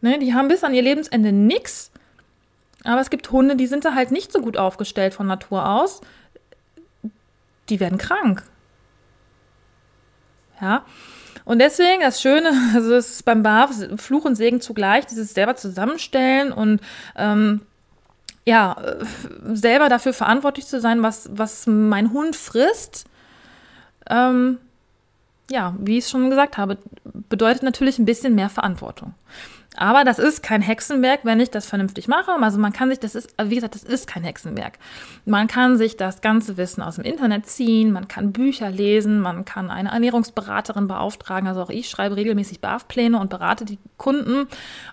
[0.00, 1.92] Ne, die haben bis an ihr Lebensende nichts.
[2.82, 6.00] Aber es gibt Hunde, die sind da halt nicht so gut aufgestellt von Natur aus.
[7.68, 8.42] Die werden krank.
[10.60, 10.84] Ja.
[11.44, 15.56] Und deswegen das Schöne, also es ist beim BAF Fluch und Segen zugleich, dieses selber
[15.56, 16.80] zusammenstellen und
[17.16, 17.62] ähm,
[18.44, 19.04] ja, äh,
[19.54, 23.06] selber dafür verantwortlich zu sein, was, was mein Hund frisst,
[24.08, 24.58] ähm,
[25.50, 26.78] ja, wie ich es schon gesagt habe,
[27.28, 29.14] bedeutet natürlich ein bisschen mehr Verantwortung.
[29.76, 32.32] Aber das ist kein Hexenwerk, wenn ich das vernünftig mache.
[32.32, 34.78] Also man kann sich, das ist, wie gesagt, das ist kein Hexenwerk.
[35.24, 39.44] Man kann sich das ganze Wissen aus dem Internet ziehen, man kann Bücher lesen, man
[39.44, 41.48] kann eine Ernährungsberaterin beauftragen.
[41.48, 44.46] Also auch ich schreibe regelmäßig BAF-Pläne und berate die Kunden.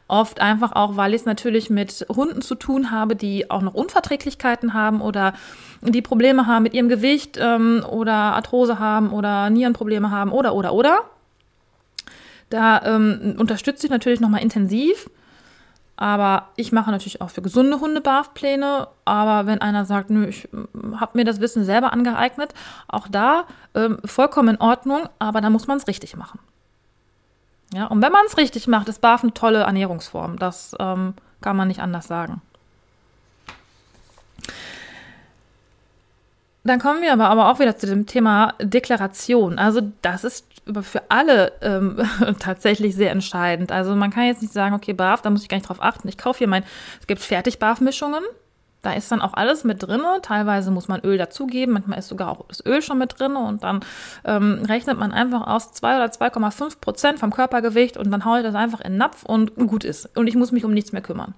[0.08, 3.74] Oft einfach auch, weil ich es natürlich mit Hunden zu tun habe, die auch noch
[3.74, 5.34] Unverträglichkeiten haben oder
[5.82, 10.74] die Probleme haben mit ihrem Gewicht ähm, oder Arthrose haben oder Nierenprobleme haben oder, oder,
[10.74, 11.04] oder.
[12.50, 15.10] Da ähm, unterstütze ich natürlich nochmal intensiv.
[15.96, 18.88] Aber ich mache natürlich auch für gesunde Hunde BAF-Pläne.
[19.06, 22.54] Aber wenn einer sagt, nö, ich hm, habe mir das Wissen selber angeeignet,
[22.88, 26.40] auch da ähm, vollkommen in Ordnung, aber da muss man es richtig machen.
[27.74, 30.38] Ja, und wenn man es richtig macht, ist BAF eine tolle Ernährungsform.
[30.38, 32.42] Das ähm, kann man nicht anders sagen.
[36.64, 39.60] Dann kommen wir aber, aber auch wieder zu dem Thema Deklaration.
[39.60, 40.46] Also das ist
[40.82, 41.98] für alle ähm,
[42.40, 43.72] tatsächlich sehr entscheidend.
[43.72, 46.08] Also man kann jetzt nicht sagen, okay, BAF, da muss ich gar nicht drauf achten.
[46.08, 46.64] Ich kaufe hier mein,
[47.00, 48.24] es gibt Fertig-BAF-Mischungen.
[48.82, 50.02] Da ist dann auch alles mit drin.
[50.22, 53.64] Teilweise muss man Öl dazugeben, manchmal ist sogar auch das Öl schon mit drin und
[53.64, 53.80] dann
[54.26, 58.44] ähm, rechnet man einfach aus 2 oder 2,5 Prozent vom Körpergewicht und dann haue ich
[58.44, 60.18] das einfach in den Napf und gut ist.
[60.18, 61.34] Und ich muss mich um nichts mehr kümmern.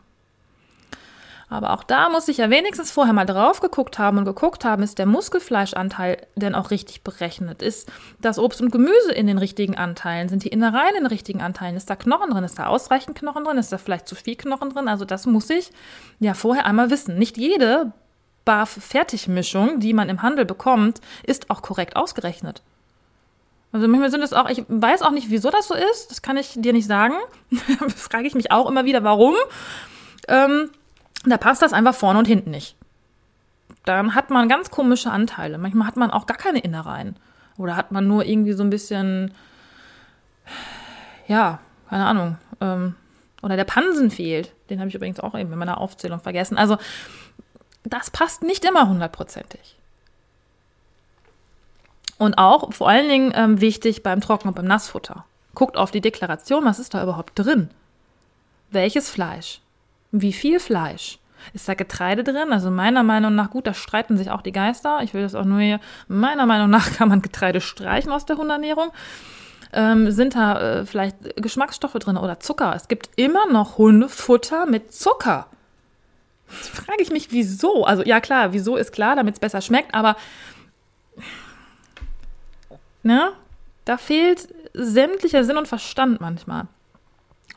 [1.48, 4.82] Aber auch da muss ich ja wenigstens vorher mal drauf geguckt haben und geguckt haben,
[4.82, 7.62] ist der Muskelfleischanteil denn auch richtig berechnet?
[7.62, 10.28] Ist das Obst und Gemüse in den richtigen Anteilen?
[10.28, 11.76] Sind die Innereien in den richtigen Anteilen?
[11.76, 12.44] Ist da Knochen drin?
[12.44, 13.58] Ist da ausreichend Knochen drin?
[13.58, 14.88] Ist da vielleicht zu viel Knochen drin?
[14.88, 15.72] Also das muss ich
[16.20, 17.20] ja vorher einmal wissen.
[17.20, 17.92] Nicht jede
[18.46, 22.64] BAF-Fertigmischung, die man im Handel bekommt, ist auch korrekt ausgerechnet.
[23.72, 26.38] Also manchmal sind es auch, ich weiß auch nicht, wieso das so ist, das kann
[26.38, 27.16] ich dir nicht sagen.
[27.98, 29.36] frage ich mich auch immer wieder, warum.
[30.28, 30.70] Ähm,
[31.30, 32.76] da passt das einfach vorne und hinten nicht.
[33.86, 35.58] Dann hat man ganz komische Anteile.
[35.58, 37.16] Manchmal hat man auch gar keine Innereien.
[37.58, 39.34] Oder hat man nur irgendwie so ein bisschen,
[41.28, 41.60] ja,
[41.90, 42.38] keine Ahnung.
[42.62, 42.96] Ähm,
[43.42, 44.54] oder der Pansen fehlt.
[44.70, 46.58] Den habe ich übrigens auch eben in meiner Aufzählung vergessen.
[46.58, 46.78] Also,
[47.84, 49.78] das passt nicht immer hundertprozentig.
[52.18, 55.26] Und auch vor allen Dingen ähm, wichtig beim Trocken- und beim Nassfutter.
[55.54, 57.70] Guckt auf die Deklaration, was ist da überhaupt drin?
[58.72, 59.62] Welches Fleisch?
[60.22, 61.20] Wie viel Fleisch?
[61.54, 62.54] Ist da Getreide drin?
[62.54, 65.00] Also meiner Meinung nach, gut, da streiten sich auch die Geister.
[65.04, 68.38] Ich will das auch nur hier, meiner Meinung nach kann man Getreide streichen aus der
[68.38, 68.92] Hundernährung.
[69.74, 72.74] Ähm, sind da äh, vielleicht Geschmacksstoffe drin oder Zucker?
[72.76, 75.48] Es gibt immer noch Hundefutter mit Zucker.
[76.50, 77.84] Jetzt frage ich mich, wieso?
[77.84, 80.16] Also ja klar, wieso ist klar, damit es besser schmeckt, aber
[83.04, 83.34] ne,
[83.84, 86.68] da fehlt sämtlicher Sinn und Verstand manchmal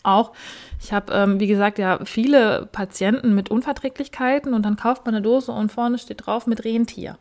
[0.03, 0.33] auch,
[0.81, 5.23] ich habe, ähm, wie gesagt, ja viele Patienten mit Unverträglichkeiten und dann kauft man eine
[5.23, 7.19] Dose und vorne steht drauf mit Rentier.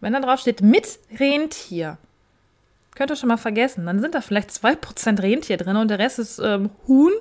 [0.00, 1.98] Wenn da drauf steht mit Rentier,
[2.94, 6.18] könnt ihr schon mal vergessen, dann sind da vielleicht 2% Rentier drin und der Rest
[6.18, 7.12] ist ähm, Huhn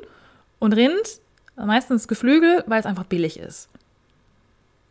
[0.60, 1.20] und Rind,
[1.56, 3.70] meistens Geflügel, weil es einfach billig ist.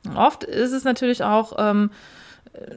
[0.04, 1.90] Und oft ist es natürlich auch, ähm,
[2.52, 2.74] äh,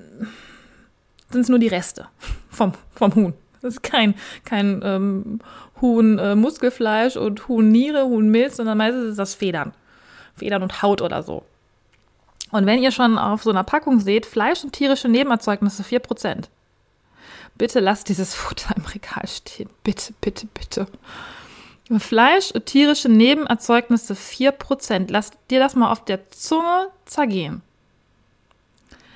[1.30, 2.08] sind es nur die Reste
[2.50, 3.34] vom, vom Huhn.
[3.62, 5.40] Das ist kein, kein ähm,
[5.82, 9.74] Huhn äh, Muskelfleisch und Huhn Niere, Huhn Milz, sondern meistens ist das Federn.
[10.36, 11.44] Federn und Haut oder so.
[12.52, 16.46] Und wenn ihr schon auf so einer Packung seht, Fleisch und tierische Nebenerzeugnisse 4%.
[17.56, 19.70] Bitte lasst dieses Futter im Regal stehen.
[19.84, 20.88] Bitte, bitte, bitte.
[22.00, 25.08] Fleisch und tierische Nebenerzeugnisse 4%.
[25.10, 27.62] Lasst dir das mal auf der Zunge zergehen.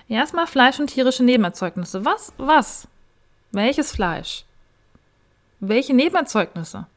[0.08, 2.06] Erstmal Fleisch und tierische Nebenerzeugnisse.
[2.06, 2.34] Was?
[2.38, 2.88] Was?
[3.52, 4.46] Welches Fleisch?
[5.60, 6.88] Welche Nebenerzeugnisse?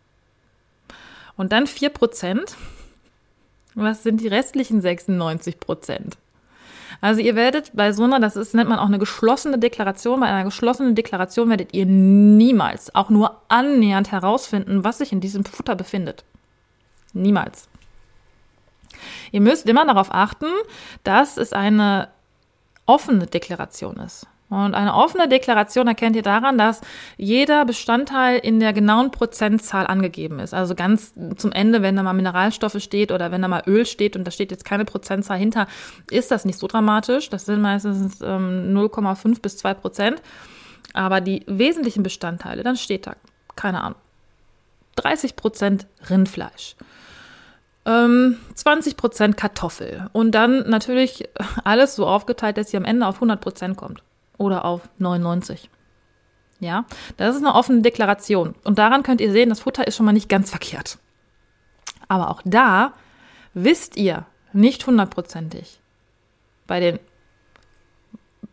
[1.36, 2.54] Und dann 4%.
[3.74, 6.14] Was sind die restlichen 96%
[7.00, 10.26] Also ihr werdet bei so einer, das ist, nennt man auch eine geschlossene Deklaration, bei
[10.26, 15.76] einer geschlossenen Deklaration werdet ihr niemals, auch nur annähernd herausfinden, was sich in diesem Futter
[15.76, 16.24] befindet.
[17.12, 17.68] Niemals.
[19.30, 20.46] Ihr müsst immer darauf achten,
[21.04, 22.08] dass es eine
[22.86, 24.26] offene Deklaration ist.
[24.50, 26.80] Und eine offene Deklaration erkennt ihr daran, dass
[27.18, 30.54] jeder Bestandteil in der genauen Prozentzahl angegeben ist.
[30.54, 34.16] Also ganz zum Ende, wenn da mal Mineralstoffe steht oder wenn da mal Öl steht
[34.16, 35.66] und da steht jetzt keine Prozentzahl hinter,
[36.10, 37.28] ist das nicht so dramatisch.
[37.28, 40.22] Das sind meistens ähm, 0,5 bis 2 Prozent.
[40.94, 43.16] Aber die wesentlichen Bestandteile, dann steht da,
[43.54, 43.98] keine Ahnung,
[44.96, 46.74] 30 Prozent Rindfleisch.
[47.84, 51.28] 20 ähm, Prozent Kartoffel und dann natürlich
[51.64, 54.02] alles so aufgeteilt, dass sie am Ende auf 100 Prozent kommt
[54.38, 55.70] oder auf 99.
[56.60, 58.54] Ja, das ist eine offene Deklaration.
[58.64, 60.98] Und daran könnt ihr sehen, das Futter ist schon mal nicht ganz verkehrt.
[62.08, 62.94] Aber auch da
[63.54, 65.80] wisst ihr nicht hundertprozentig
[66.66, 66.98] bei den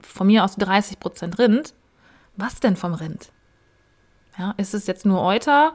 [0.02, 1.74] von mir aus 30 Prozent Rind,
[2.36, 3.32] was denn vom Rind?
[4.38, 5.74] Ja, ist es jetzt nur Euter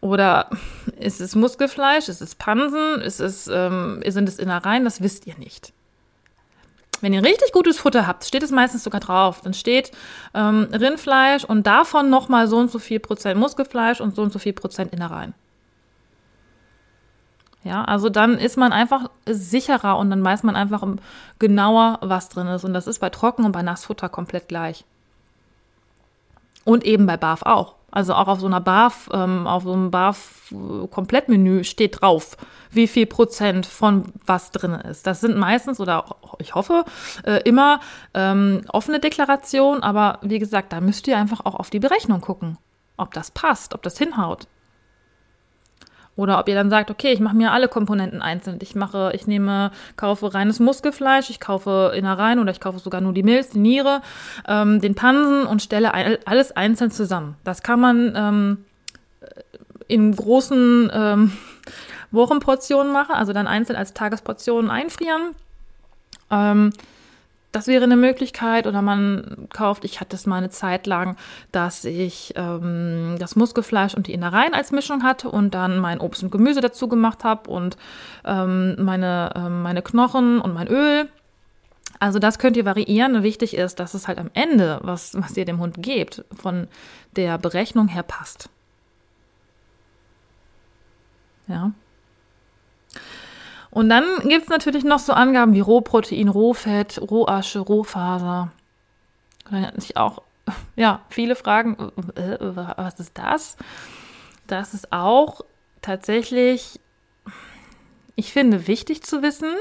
[0.00, 0.50] oder
[0.96, 2.08] ist es Muskelfleisch?
[2.08, 3.00] Ist es Pansen?
[3.00, 4.84] Ist es, ähm, sind es Innereien?
[4.84, 5.72] Das wisst ihr nicht.
[7.00, 9.40] Wenn ihr richtig gutes Futter habt, steht es meistens sogar drauf.
[9.42, 9.90] Dann steht
[10.34, 14.38] ähm, Rindfleisch und davon nochmal so und so viel Prozent Muskelfleisch und so und so
[14.38, 15.34] viel Prozent Innereien.
[17.62, 20.82] Ja, also dann ist man einfach sicherer und dann weiß man einfach
[21.38, 22.64] genauer, was drin ist.
[22.64, 24.84] Und das ist bei Trocken- und bei Nassfutter komplett gleich.
[26.64, 27.74] Und eben bei BAF auch.
[27.90, 32.36] Also auch auf so einer BAF, ähm, auf so einem BAF-Komplettmenü steht drauf,
[32.70, 35.06] wie viel Prozent von was drin ist.
[35.06, 36.04] Das sind meistens oder
[36.38, 36.84] ich hoffe
[37.24, 37.80] äh, immer
[38.14, 42.58] ähm, offene Deklarationen, aber wie gesagt, da müsst ihr einfach auch auf die Berechnung gucken,
[42.96, 44.46] ob das passt, ob das hinhaut.
[46.16, 48.58] Oder ob ihr dann sagt, okay, ich mache mir alle Komponenten einzeln.
[48.60, 53.14] Ich mache, ich nehme, kaufe reines Muskelfleisch, ich kaufe Innereien oder ich kaufe sogar nur
[53.14, 54.02] die Milz, die Niere,
[54.46, 55.92] ähm, den Pansen und stelle
[56.26, 57.36] alles einzeln zusammen.
[57.44, 58.64] Das kann man ähm,
[59.88, 61.32] in großen ähm,
[62.10, 65.34] Wochenportionen machen, also dann einzeln als Tagesportionen einfrieren.
[66.30, 66.72] Ähm,
[67.52, 68.66] das wäre eine Möglichkeit.
[68.66, 71.16] Oder man kauft, ich hatte es mal eine Zeit lang,
[71.52, 76.22] dass ich ähm, das Muskelfleisch und die Innereien als Mischung hatte und dann mein Obst
[76.22, 77.76] und Gemüse dazu gemacht habe und
[78.24, 81.08] ähm, meine, ähm, meine Knochen und mein Öl.
[81.98, 83.22] Also das könnt ihr variieren.
[83.22, 86.68] Wichtig ist, dass es halt am Ende, was, was ihr dem Hund gebt, von
[87.16, 88.48] der Berechnung her passt.
[91.46, 91.72] Ja.
[93.70, 98.50] Und dann gibt es natürlich noch so Angaben wie Rohprotein, Rohfett, Rohasche, Rohfaser.
[99.46, 100.22] Und dann hat sich auch,
[100.76, 101.76] ja, viele fragen,
[102.16, 103.56] äh, was ist das?
[104.46, 105.42] Das ist auch
[105.82, 106.80] tatsächlich,
[108.16, 109.54] ich finde, wichtig zu wissen.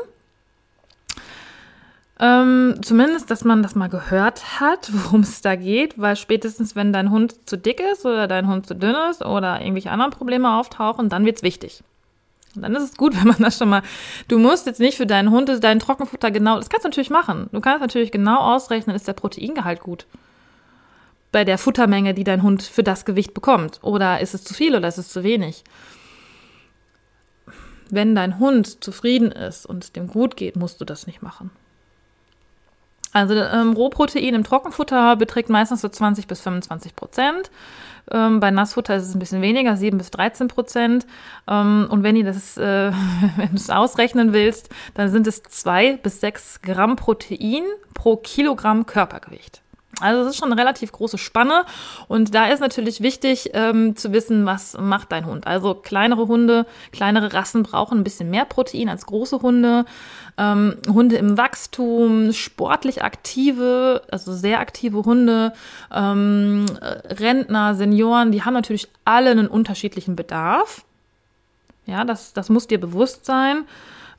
[2.22, 6.92] Ähm, zumindest, dass man das mal gehört hat, worum es da geht, weil spätestens, wenn
[6.92, 10.58] dein Hund zu dick ist oder dein Hund zu dünn ist oder irgendwelche anderen Probleme
[10.58, 11.84] auftauchen, dann wird es wichtig.
[12.56, 13.84] Und dann ist es gut, wenn man das schon mal,
[14.28, 17.50] du musst jetzt nicht für deinen Hund dein Trockenfutter genau, das kannst du natürlich machen.
[17.52, 20.06] Du kannst natürlich genau ausrechnen, ist der Proteingehalt gut.
[21.32, 23.80] Bei der Futtermenge, die dein Hund für das Gewicht bekommt.
[23.84, 25.64] Oder ist es zu viel oder ist es zu wenig?
[27.92, 31.52] Wenn dein Hund zufrieden ist und es dem gut geht, musst du das nicht machen.
[33.12, 37.50] Also ähm, Rohprotein im Trockenfutter beträgt meistens so 20 bis 25 Prozent.
[38.12, 41.08] Ähm, bei Nassfutter ist es ein bisschen weniger, 7 bis 13 Prozent.
[41.48, 42.92] Ähm, und wenn, ihr das, äh,
[43.38, 48.86] wenn du es ausrechnen willst, dann sind es 2 bis 6 Gramm Protein pro Kilogramm
[48.86, 49.62] Körpergewicht.
[50.02, 51.66] Also es ist schon eine relativ große Spanne
[52.08, 55.48] und da ist natürlich wichtig ähm, zu wissen, was macht dein Hund.
[55.48, 59.86] Also kleinere Hunde, kleinere Rassen brauchen ein bisschen mehr Protein als große Hunde.
[60.38, 65.54] Ähm, Hunde im Wachstum, sportlich aktive, also sehr aktive Hunde,
[65.94, 70.86] ähm, Rentner, Senioren, die haben natürlich alle einen unterschiedlichen Bedarf.
[71.86, 73.66] Ja, das, das muss dir bewusst sein.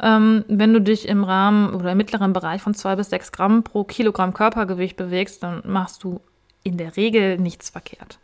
[0.00, 3.62] Ähm, wenn du dich im Rahmen oder im mittleren Bereich von zwei bis sechs Gramm
[3.62, 6.20] pro Kilogramm Körpergewicht bewegst, dann machst du
[6.62, 8.18] in der Regel nichts verkehrt.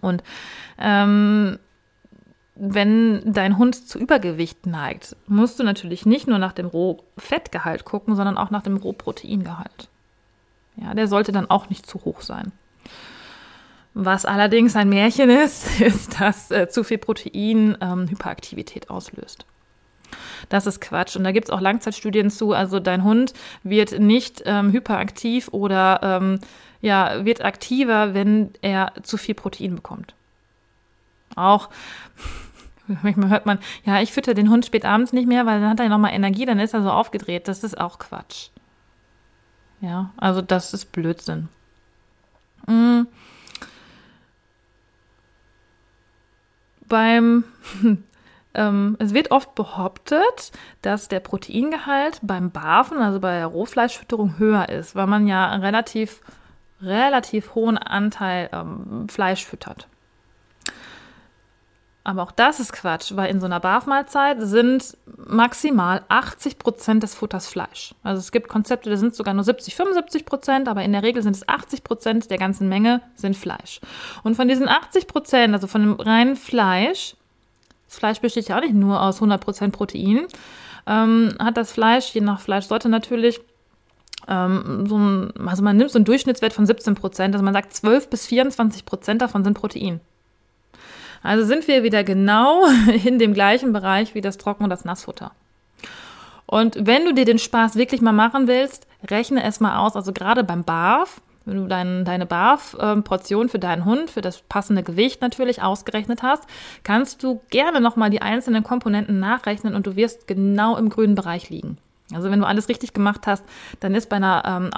[0.00, 0.22] Und
[0.78, 1.58] ähm,
[2.54, 8.16] wenn dein Hund zu Übergewicht neigt, musst du natürlich nicht nur nach dem Rohfettgehalt gucken,
[8.16, 9.88] sondern auch nach dem Rohproteingehalt.
[10.76, 12.52] Ja, der sollte dann auch nicht zu hoch sein.
[13.94, 19.46] Was allerdings ein Märchen ist, ist, dass äh, zu viel Protein ähm, Hyperaktivität auslöst.
[20.48, 21.16] Das ist Quatsch.
[21.16, 22.52] Und da gibt es auch Langzeitstudien zu.
[22.52, 26.40] Also dein Hund wird nicht ähm, hyperaktiv oder ähm,
[26.80, 30.14] ja, wird aktiver, wenn er zu viel Protein bekommt.
[31.34, 31.68] Auch
[33.02, 35.80] manchmal hört man, ja, ich fütter den Hund spät abends nicht mehr, weil dann hat
[35.80, 37.48] er nochmal Energie, dann ist er so aufgedreht.
[37.48, 38.48] Das ist auch Quatsch.
[39.80, 41.48] Ja, also das ist Blödsinn.
[42.66, 43.06] Mhm.
[46.88, 47.44] Beim
[48.58, 54.68] ähm, es wird oft behauptet, dass der Proteingehalt beim Barfen, also bei der Rohfleischfütterung, höher
[54.68, 56.20] ist, weil man ja einen relativ,
[56.82, 59.86] relativ hohen Anteil ähm, Fleisch füttert.
[62.02, 67.14] Aber auch das ist Quatsch, weil in so einer Barfmahlzeit sind maximal 80 Prozent des
[67.14, 67.94] Futters Fleisch.
[68.02, 71.22] Also es gibt Konzepte, da sind sogar nur 70, 75 Prozent, aber in der Regel
[71.22, 73.80] sind es 80 Prozent der ganzen Menge sind Fleisch.
[74.24, 77.14] Und von diesen 80 Prozent, also von dem reinen Fleisch,
[77.88, 80.26] das Fleisch besteht ja auch nicht nur aus 100 Prozent Protein,
[80.86, 83.40] ähm, hat das Fleisch, je nach Fleischsorte natürlich,
[84.28, 87.72] ähm, so ein, also man nimmt so einen Durchschnittswert von 17 Prozent, also man sagt
[87.72, 90.00] 12 bis 24 Prozent davon sind Protein.
[91.22, 92.64] Also sind wir wieder genau
[93.04, 95.32] in dem gleichen Bereich wie das Trocken- und das Nassfutter.
[96.46, 99.96] Und wenn du dir den Spaß wirklich mal machen willst, rechne es mal aus.
[99.96, 104.82] Also gerade beim Barf, wenn du dein, deine Barf-Portion für deinen Hund, für das passende
[104.82, 106.44] Gewicht natürlich ausgerechnet hast,
[106.84, 111.50] kannst du gerne nochmal die einzelnen Komponenten nachrechnen und du wirst genau im grünen Bereich
[111.50, 111.78] liegen.
[112.14, 113.44] Also wenn du alles richtig gemacht hast,
[113.80, 114.70] dann ist bei einer ähm,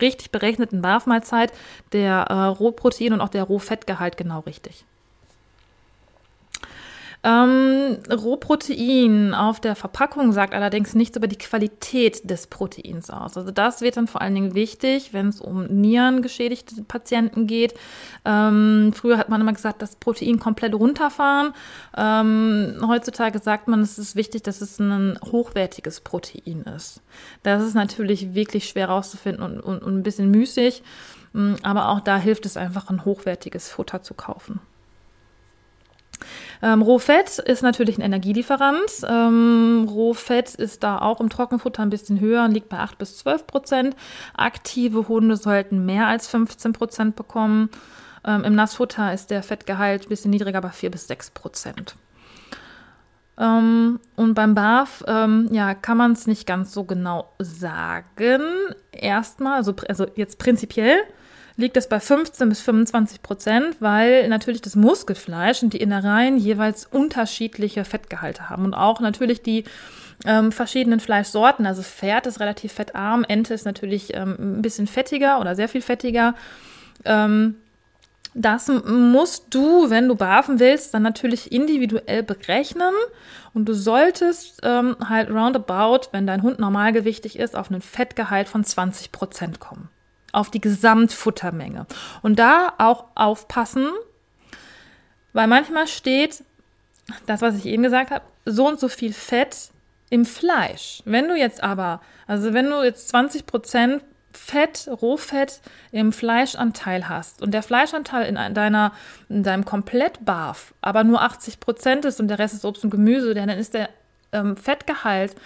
[0.00, 1.52] richtig berechneten Barfmahlzeit
[1.92, 4.84] der äh, Rohprotein und auch der Rohfettgehalt genau richtig.
[7.24, 13.38] Ähm, Rohprotein auf der Verpackung sagt allerdings nichts über die Qualität des Proteins aus.
[13.38, 17.72] Also das wird dann vor allen Dingen wichtig, wenn es um nierengeschädigte Patienten geht.
[18.26, 21.54] Ähm, früher hat man immer gesagt, das Protein komplett runterfahren.
[21.96, 27.00] Ähm, heutzutage sagt man, es ist wichtig, dass es ein hochwertiges Protein ist.
[27.42, 30.82] Das ist natürlich wirklich schwer herauszufinden und, und, und ein bisschen müßig.
[31.32, 34.60] Mm, aber auch da hilft es einfach, ein hochwertiges Futter zu kaufen.
[36.62, 38.90] Ähm, Rohfett ist natürlich ein Energielieferant.
[39.08, 43.18] Ähm, Rohfett ist da auch im Trockenfutter ein bisschen höher und liegt bei 8 bis
[43.18, 43.96] 12 Prozent.
[44.36, 47.70] Aktive Hunde sollten mehr als 15 Prozent bekommen.
[48.24, 51.96] Ähm, Im Nassfutter ist der Fettgehalt ein bisschen niedriger, bei 4 bis 6 Prozent.
[53.36, 58.42] Ähm, und beim BAF, ähm, ja, kann man es nicht ganz so genau sagen.
[58.92, 60.98] Erstmal, also, also jetzt prinzipiell
[61.56, 66.86] liegt es bei 15 bis 25 Prozent, weil natürlich das Muskelfleisch und die Innereien jeweils
[66.86, 69.64] unterschiedliche Fettgehalte haben und auch natürlich die
[70.24, 71.66] ähm, verschiedenen Fleischsorten.
[71.66, 75.82] Also Pferd ist relativ fettarm, Ente ist natürlich ähm, ein bisschen fettiger oder sehr viel
[75.82, 76.34] fettiger.
[77.04, 77.56] Ähm,
[78.36, 82.92] das musst du, wenn du barfen willst, dann natürlich individuell berechnen.
[83.52, 88.64] Und du solltest ähm, halt roundabout, wenn dein Hund normalgewichtig ist, auf einen Fettgehalt von
[88.64, 89.88] 20 Prozent kommen
[90.34, 91.86] auf die Gesamtfuttermenge.
[92.22, 93.88] Und da auch aufpassen,
[95.32, 96.44] weil manchmal steht,
[97.26, 99.70] das, was ich eben gesagt habe, so und so viel Fett
[100.10, 101.02] im Fleisch.
[101.04, 105.60] Wenn du jetzt aber, also wenn du jetzt 20 Prozent Fett, Rohfett
[105.92, 108.92] im Fleischanteil hast und der Fleischanteil in deiner,
[109.28, 113.32] in deinem Komplettbarf aber nur 80 Prozent ist und der Rest ist Obst und Gemüse,
[113.34, 113.90] dann ist der
[114.32, 115.36] ähm, Fettgehalt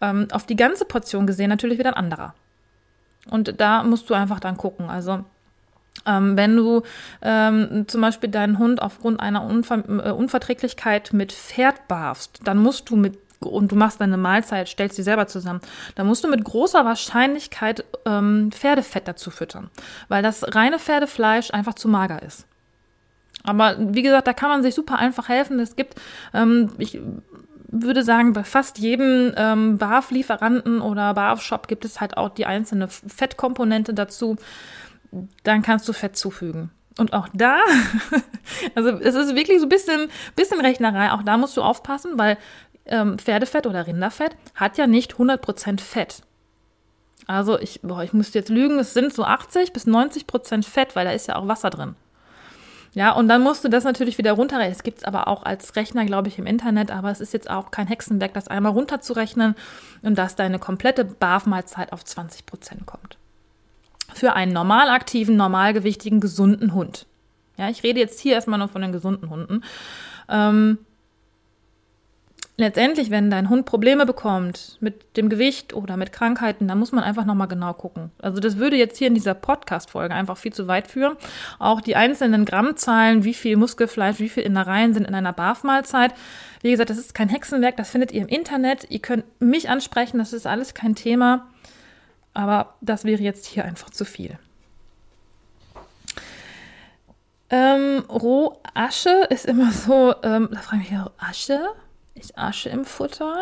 [0.00, 2.34] ähm, auf die ganze Portion gesehen natürlich wieder ein anderer.
[3.30, 4.88] Und da musst du einfach dann gucken.
[4.88, 5.24] Also
[6.06, 6.82] ähm, wenn du
[7.22, 12.90] ähm, zum Beispiel deinen Hund aufgrund einer Unver äh, Unverträglichkeit mit Pferd barfst, dann musst
[12.90, 15.60] du mit und du machst deine Mahlzeit, stellst sie selber zusammen,
[15.94, 19.70] dann musst du mit großer Wahrscheinlichkeit ähm, Pferdefett dazu füttern,
[20.08, 22.46] weil das reine Pferdefleisch einfach zu mager ist.
[23.44, 25.60] Aber wie gesagt, da kann man sich super einfach helfen.
[25.60, 25.94] Es gibt,
[26.34, 26.98] ähm, ich
[27.82, 32.88] würde sagen, bei fast jedem ähm, BAF-Lieferanten oder BAF-Shop gibt es halt auch die einzelne
[32.88, 34.36] Fettkomponente dazu.
[35.44, 36.70] Dann kannst du Fett zufügen.
[36.98, 37.58] Und auch da,
[38.74, 42.38] also es ist wirklich so ein bisschen, bisschen Rechnerei, auch da musst du aufpassen, weil
[42.86, 46.22] ähm, Pferdefett oder Rinderfett hat ja nicht 100% Fett.
[47.26, 51.04] Also ich, boah, ich müsste jetzt lügen, es sind so 80 bis 90% Fett, weil
[51.04, 51.96] da ist ja auch Wasser drin.
[52.96, 54.72] Ja, und dann musst du das natürlich wieder runterrechnen.
[54.72, 57.50] Es gibt es aber auch als Rechner, glaube ich, im Internet, aber es ist jetzt
[57.50, 59.54] auch kein Hexenwerk, das einmal runterzurechnen
[60.00, 63.18] und dass deine komplette BAF-Mahlzeit auf 20 Prozent kommt.
[64.14, 67.04] Für einen normal aktiven, normalgewichtigen, gesunden Hund.
[67.58, 69.62] Ja, ich rede jetzt hier erstmal nur von den gesunden Hunden.
[70.30, 70.78] Ähm,
[72.56, 77.04] letztendlich, wenn dein Hund Probleme bekommt mit dem Gewicht oder mit Krankheiten, dann muss man
[77.04, 78.10] einfach nochmal genau gucken.
[78.18, 81.16] Also das würde jetzt hier in dieser Podcast-Folge einfach viel zu weit führen.
[81.58, 86.14] Auch die einzelnen Grammzahlen, wie viel Muskelfleisch, wie viel Innereien sind in einer BAF-Mahlzeit.
[86.62, 88.86] Wie gesagt, das ist kein Hexenwerk, das findet ihr im Internet.
[88.90, 91.48] Ihr könnt mich ansprechen, das ist alles kein Thema.
[92.32, 94.38] Aber das wäre jetzt hier einfach zu viel.
[97.48, 101.60] Ähm, Rohasche ist immer so, ähm, da frage ich mich, Asche?
[102.18, 103.36] Ist Asche im Futter?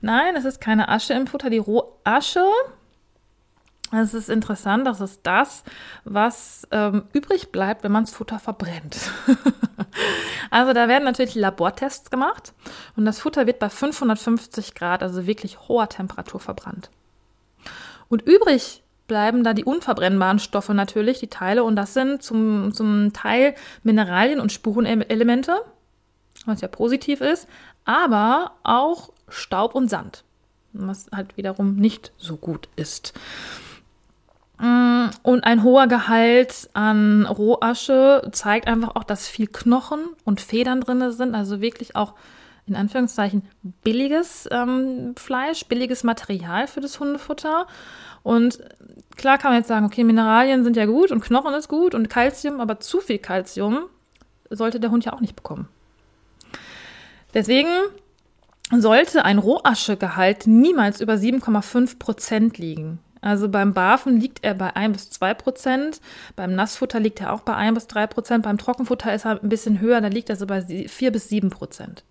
[0.00, 1.50] Nein, es ist keine Asche im Futter.
[1.50, 2.44] Die Rohasche,
[3.92, 5.62] es ist interessant, das ist das,
[6.04, 8.96] was ähm, übrig bleibt, wenn man das Futter verbrennt.
[10.50, 12.52] Also da werden natürlich Labortests gemacht
[12.96, 16.90] und das Futter wird bei 550 Grad, also wirklich hoher Temperatur verbrannt.
[18.08, 23.12] Und übrig bleiben da die unverbrennbaren Stoffe natürlich, die Teile, und das sind zum, zum
[23.12, 25.60] Teil Mineralien und Spurenelemente,
[26.46, 27.48] was ja positiv ist,
[27.84, 30.24] aber auch Staub und Sand,
[30.72, 33.12] was halt wiederum nicht so gut ist.
[34.58, 40.80] Mm, und ein hoher Gehalt an Rohasche zeigt einfach auch, dass viel Knochen und Federn
[40.80, 42.14] drin sind, also wirklich auch
[42.66, 43.42] in Anführungszeichen
[43.82, 47.66] billiges ähm, Fleisch, billiges Material für das Hundefutter.
[48.22, 48.58] Und
[49.16, 52.08] klar kann man jetzt sagen, okay, Mineralien sind ja gut und Knochen ist gut und
[52.08, 53.84] Kalzium, aber zu viel Kalzium
[54.48, 55.68] sollte der Hund ja auch nicht bekommen.
[57.34, 57.68] Deswegen
[58.70, 63.00] sollte ein Rohaschegehalt niemals über 7,5 Prozent liegen.
[63.20, 66.00] Also beim Barfen liegt er bei 1 bis 2 Prozent,
[66.36, 69.48] beim Nassfutter liegt er auch bei 1 bis 3 Prozent, beim Trockenfutter ist er ein
[69.48, 72.04] bisschen höher, da liegt er so bei 4 bis 7 Prozent.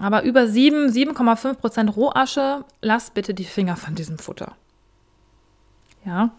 [0.00, 4.56] Aber über 7, 7,5 Prozent Rohasche, lasst bitte die Finger von diesem Futter.
[6.04, 6.30] Ja.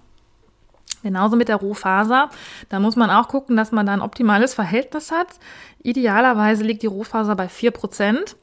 [1.04, 2.30] Genauso mit der Rohfaser.
[2.70, 5.28] Da muss man auch gucken, dass man da ein optimales Verhältnis hat.
[5.84, 8.36] Idealerweise liegt die Rohfaser bei 4 Prozent.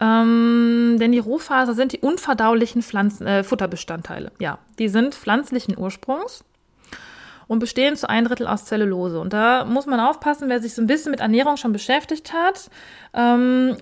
[0.00, 4.32] Ähm, denn die Rohfaser sind die unverdaulichen Pflanzen, äh, Futterbestandteile.
[4.38, 6.42] Ja, die sind pflanzlichen Ursprungs
[7.46, 9.20] und bestehen zu ein Drittel aus Zellulose.
[9.20, 12.70] Und da muss man aufpassen, wer sich so ein bisschen mit Ernährung schon beschäftigt hat.
[13.12, 13.76] Ähm,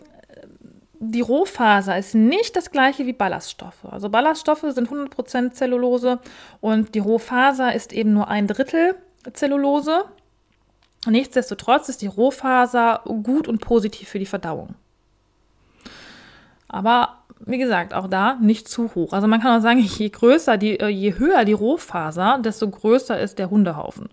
[1.01, 3.85] die Rohfaser ist nicht das gleiche wie Ballaststoffe.
[3.85, 6.19] Also Ballaststoffe sind 100% Zellulose
[6.61, 8.97] und die Rohfaser ist eben nur ein Drittel
[9.33, 10.05] Zellulose.
[11.07, 14.75] Nichtsdestotrotz ist die Rohfaser gut und positiv für die Verdauung.
[16.67, 19.13] Aber wie gesagt, auch da nicht zu hoch.
[19.13, 23.19] Also man kann auch sagen, je größer die, äh, je höher die Rohfaser, desto größer
[23.21, 24.09] ist der Hundehaufen.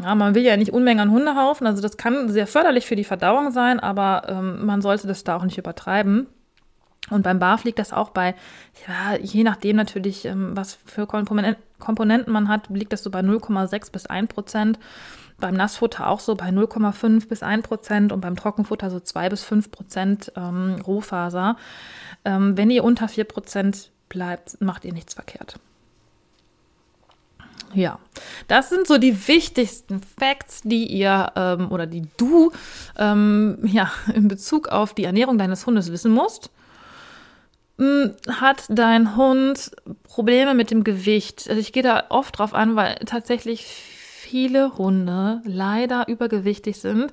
[0.00, 3.04] Ja, man will ja nicht Unmengen an Hundehaufen, also das kann sehr förderlich für die
[3.04, 6.28] Verdauung sein, aber ähm, man sollte das da auch nicht übertreiben.
[7.10, 8.34] Und beim Barf liegt das auch bei,
[8.86, 13.92] ja, je nachdem natürlich, ähm, was für Komponenten man hat, liegt das so bei 0,6
[13.92, 14.78] bis 1 Prozent
[15.42, 19.42] beim Nassfutter auch so bei 0,5 bis 1 Prozent und beim Trockenfutter so 2 bis
[19.42, 21.56] 5 Prozent ähm, Rohfaser.
[22.24, 25.58] Ähm, wenn ihr unter 4 Prozent bleibt, macht ihr nichts verkehrt.
[27.74, 27.98] Ja,
[28.48, 32.52] das sind so die wichtigsten Facts, die ihr ähm, oder die du
[32.98, 36.50] ähm, ja, in Bezug auf die Ernährung deines Hundes wissen musst.
[37.78, 39.70] Hm, hat dein Hund
[40.04, 41.46] Probleme mit dem Gewicht?
[41.48, 47.12] Also ich gehe da oft drauf an, weil tatsächlich viele Hunde leider übergewichtig sind.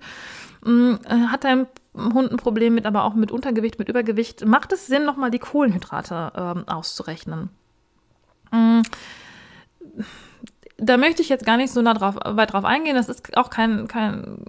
[0.63, 4.71] Mm, äh, hat dein Hund ein Problem mit, aber auch mit Untergewicht, mit Übergewicht, macht
[4.73, 7.49] es Sinn, nochmal die Kohlenhydrate ähm, auszurechnen.
[8.51, 8.81] Mm,
[10.79, 12.95] da möchte ich jetzt gar nicht so nah drauf, weit drauf eingehen.
[12.95, 14.45] Das ist auch kein, kein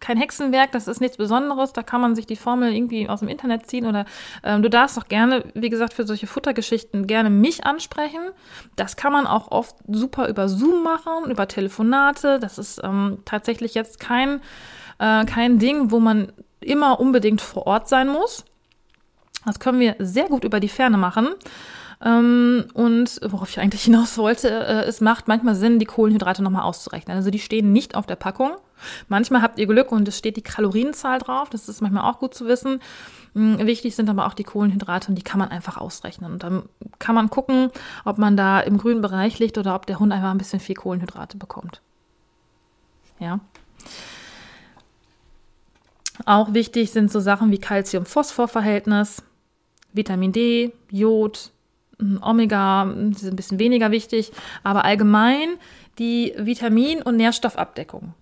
[0.00, 3.28] kein Hexenwerk, das ist nichts Besonderes, da kann man sich die Formel irgendwie aus dem
[3.28, 4.06] Internet ziehen oder
[4.42, 8.30] ähm, du darfst auch gerne, wie gesagt, für solche Futtergeschichten gerne mich ansprechen.
[8.76, 12.38] Das kann man auch oft super über Zoom machen, über Telefonate.
[12.40, 14.40] Das ist ähm, tatsächlich jetzt kein,
[14.98, 18.44] äh, kein Ding, wo man immer unbedingt vor Ort sein muss.
[19.44, 21.28] Das können wir sehr gut über die Ferne machen.
[22.02, 26.62] Ähm, und worauf ich eigentlich hinaus wollte, äh, es macht manchmal Sinn, die Kohlenhydrate nochmal
[26.62, 27.16] auszurechnen.
[27.16, 28.52] Also die stehen nicht auf der Packung.
[29.08, 31.50] Manchmal habt ihr Glück und es steht die Kalorienzahl drauf.
[31.50, 32.80] Das ist manchmal auch gut zu wissen.
[33.34, 36.32] Mm, wichtig sind aber auch die Kohlenhydrate und die kann man einfach ausrechnen.
[36.32, 36.62] Und dann
[36.98, 37.70] kann man gucken,
[38.06, 40.76] ob man da im grünen Bereich liegt oder ob der Hund einfach ein bisschen viel
[40.76, 41.82] Kohlenhydrate bekommt.
[43.18, 43.40] Ja.
[46.24, 49.22] Auch wichtig sind so Sachen wie Calcium-Phosphor-Verhältnis,
[49.92, 51.52] Vitamin D, Jod,
[52.22, 54.32] Omega ist ein bisschen weniger wichtig,
[54.62, 55.56] aber allgemein
[55.98, 58.14] die Vitamin- und Nährstoffabdeckung.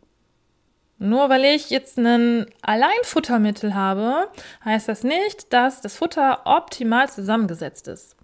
[0.98, 4.28] Nur weil ich jetzt ein Alleinfuttermittel habe,
[4.64, 8.16] heißt das nicht, dass das Futter optimal zusammengesetzt ist.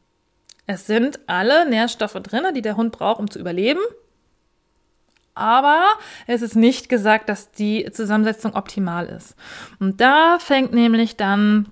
[0.67, 3.81] Es sind alle Nährstoffe drin, die der Hund braucht, um zu überleben.
[5.35, 5.85] Aber
[6.27, 9.35] es ist nicht gesagt, dass die Zusammensetzung optimal ist.
[9.79, 11.69] Und da fängt nämlich dann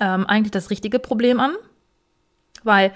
[0.00, 1.54] ähm, eigentlich das richtige Problem an.
[2.68, 2.92] Weil,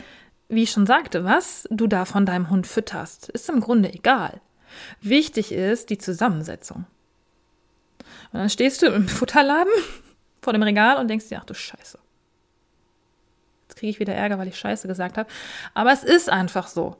[0.50, 4.42] wie ich schon sagte, was du da von deinem Hund fütterst, ist im Grunde egal.
[5.00, 6.84] Wichtig ist die Zusammensetzung.
[8.32, 9.72] Und dann stehst du im Futterladen
[10.42, 11.98] vor dem Regal und denkst dir, ach du Scheiße.
[13.66, 15.30] Jetzt kriege ich wieder Ärger, weil ich Scheiße gesagt habe.
[15.72, 16.98] Aber es ist einfach so.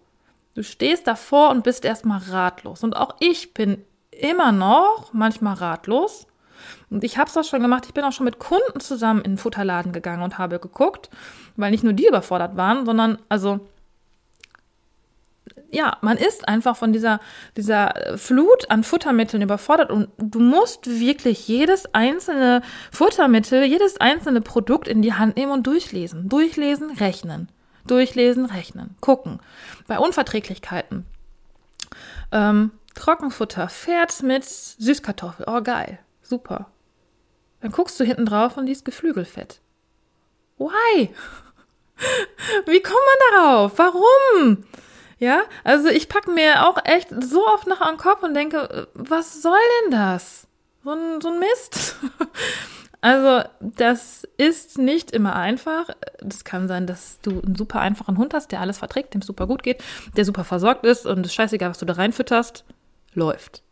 [0.54, 2.82] Du stehst davor und bist erstmal ratlos.
[2.82, 6.26] Und auch ich bin immer noch manchmal ratlos.
[6.90, 7.84] Und ich habe es auch schon gemacht.
[7.86, 11.10] Ich bin auch schon mit Kunden zusammen in den Futterladen gegangen und habe geguckt,
[11.56, 13.60] weil nicht nur die überfordert waren, sondern also
[15.72, 17.18] ja, man ist einfach von dieser,
[17.56, 22.60] dieser Flut an Futtermitteln überfordert und du musst wirklich jedes einzelne
[22.90, 26.28] Futtermittel, jedes einzelne Produkt in die Hand nehmen und durchlesen.
[26.28, 27.48] Durchlesen, rechnen.
[27.86, 28.96] Durchlesen, rechnen.
[29.00, 29.40] Gucken.
[29.86, 31.06] Bei Unverträglichkeiten.
[32.30, 35.46] Ähm, Trockenfutter, Pferd mit Süßkartoffel.
[35.48, 35.98] Oh, geil.
[36.32, 36.70] Super.
[37.60, 39.60] Dann guckst du hinten drauf und liest Geflügelfett.
[40.56, 41.10] Why?
[42.64, 43.72] Wie kommt man darauf?
[43.76, 44.64] Warum?
[45.18, 48.88] Ja, also ich packe mir auch echt so oft noch an den Kopf und denke,
[48.94, 50.46] was soll denn das?
[50.82, 51.96] So ein, so ein Mist.
[53.04, 55.88] Also, das ist nicht immer einfach.
[56.20, 59.26] Das kann sein, dass du einen super einfachen Hund hast, der alles verträgt, dem es
[59.26, 59.82] super gut geht,
[60.16, 62.64] der super versorgt ist und es scheißegal, was du da reinfütterst,
[63.12, 63.64] läuft.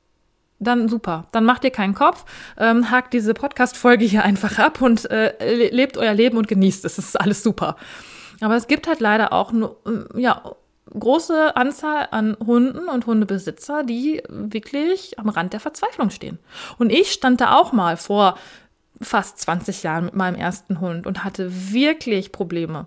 [0.61, 1.27] Dann super.
[1.33, 2.25] Dann macht ihr keinen Kopf,
[2.59, 6.99] ähm, hakt diese Podcast-Folge hier einfach ab und äh, lebt euer Leben und genießt es.
[6.99, 7.77] Es ist alles super.
[8.43, 9.75] Aber es gibt halt leider auch eine
[10.15, 10.55] ja,
[10.99, 16.39] große Anzahl an Hunden und Hundebesitzer, die wirklich am Rand der Verzweiflung stehen.
[16.79, 18.37] Und ich stand da auch mal vor
[19.01, 22.87] fast 20 Jahren mit meinem ersten Hund und hatte wirklich Probleme.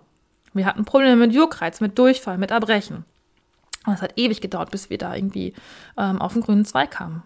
[0.54, 3.06] Wir hatten Probleme mit Juckreiz, mit Durchfall, mit Erbrechen.
[3.86, 5.54] Und es hat ewig gedauert, bis wir da irgendwie
[5.98, 7.24] ähm, auf den grünen Zweig kamen.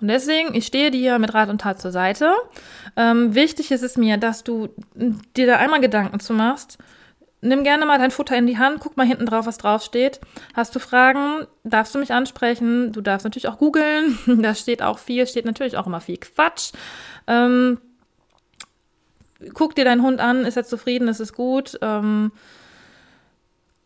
[0.00, 2.32] Und deswegen, ich stehe dir mit Rat und Tat zur Seite.
[2.96, 4.68] Ähm, wichtig ist es mir, dass du
[5.36, 6.78] dir da einmal Gedanken zu machst.
[7.44, 10.20] Nimm gerne mal dein Futter in die Hand, guck mal hinten drauf, was draufsteht.
[10.54, 12.92] Hast du Fragen, darfst du mich ansprechen.
[12.92, 14.18] Du darfst natürlich auch googeln.
[14.42, 16.72] Da steht auch viel, steht natürlich auch immer viel Quatsch.
[17.26, 17.80] Ähm,
[19.54, 21.78] guck dir deinen Hund an, ist er zufrieden, ist es gut.
[21.82, 22.30] Ähm,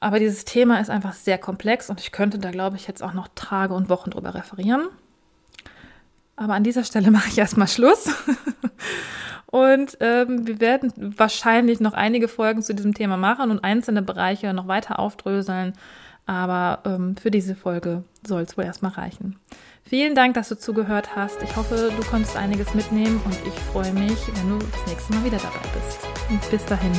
[0.00, 3.14] aber dieses Thema ist einfach sehr komplex und ich könnte da, glaube ich, jetzt auch
[3.14, 4.88] noch Tage und Wochen drüber referieren.
[6.36, 8.08] Aber an dieser Stelle mache ich erstmal Schluss.
[9.46, 14.52] und ähm, wir werden wahrscheinlich noch einige Folgen zu diesem Thema machen und einzelne Bereiche
[14.52, 15.72] noch weiter aufdröseln.
[16.26, 19.38] Aber ähm, für diese Folge soll es wohl erstmal reichen.
[19.84, 21.40] Vielen Dank, dass du zugehört hast.
[21.42, 25.24] Ich hoffe, du konntest einiges mitnehmen und ich freue mich, wenn du das nächste Mal
[25.24, 26.00] wieder dabei bist.
[26.28, 26.92] Und bis dahin.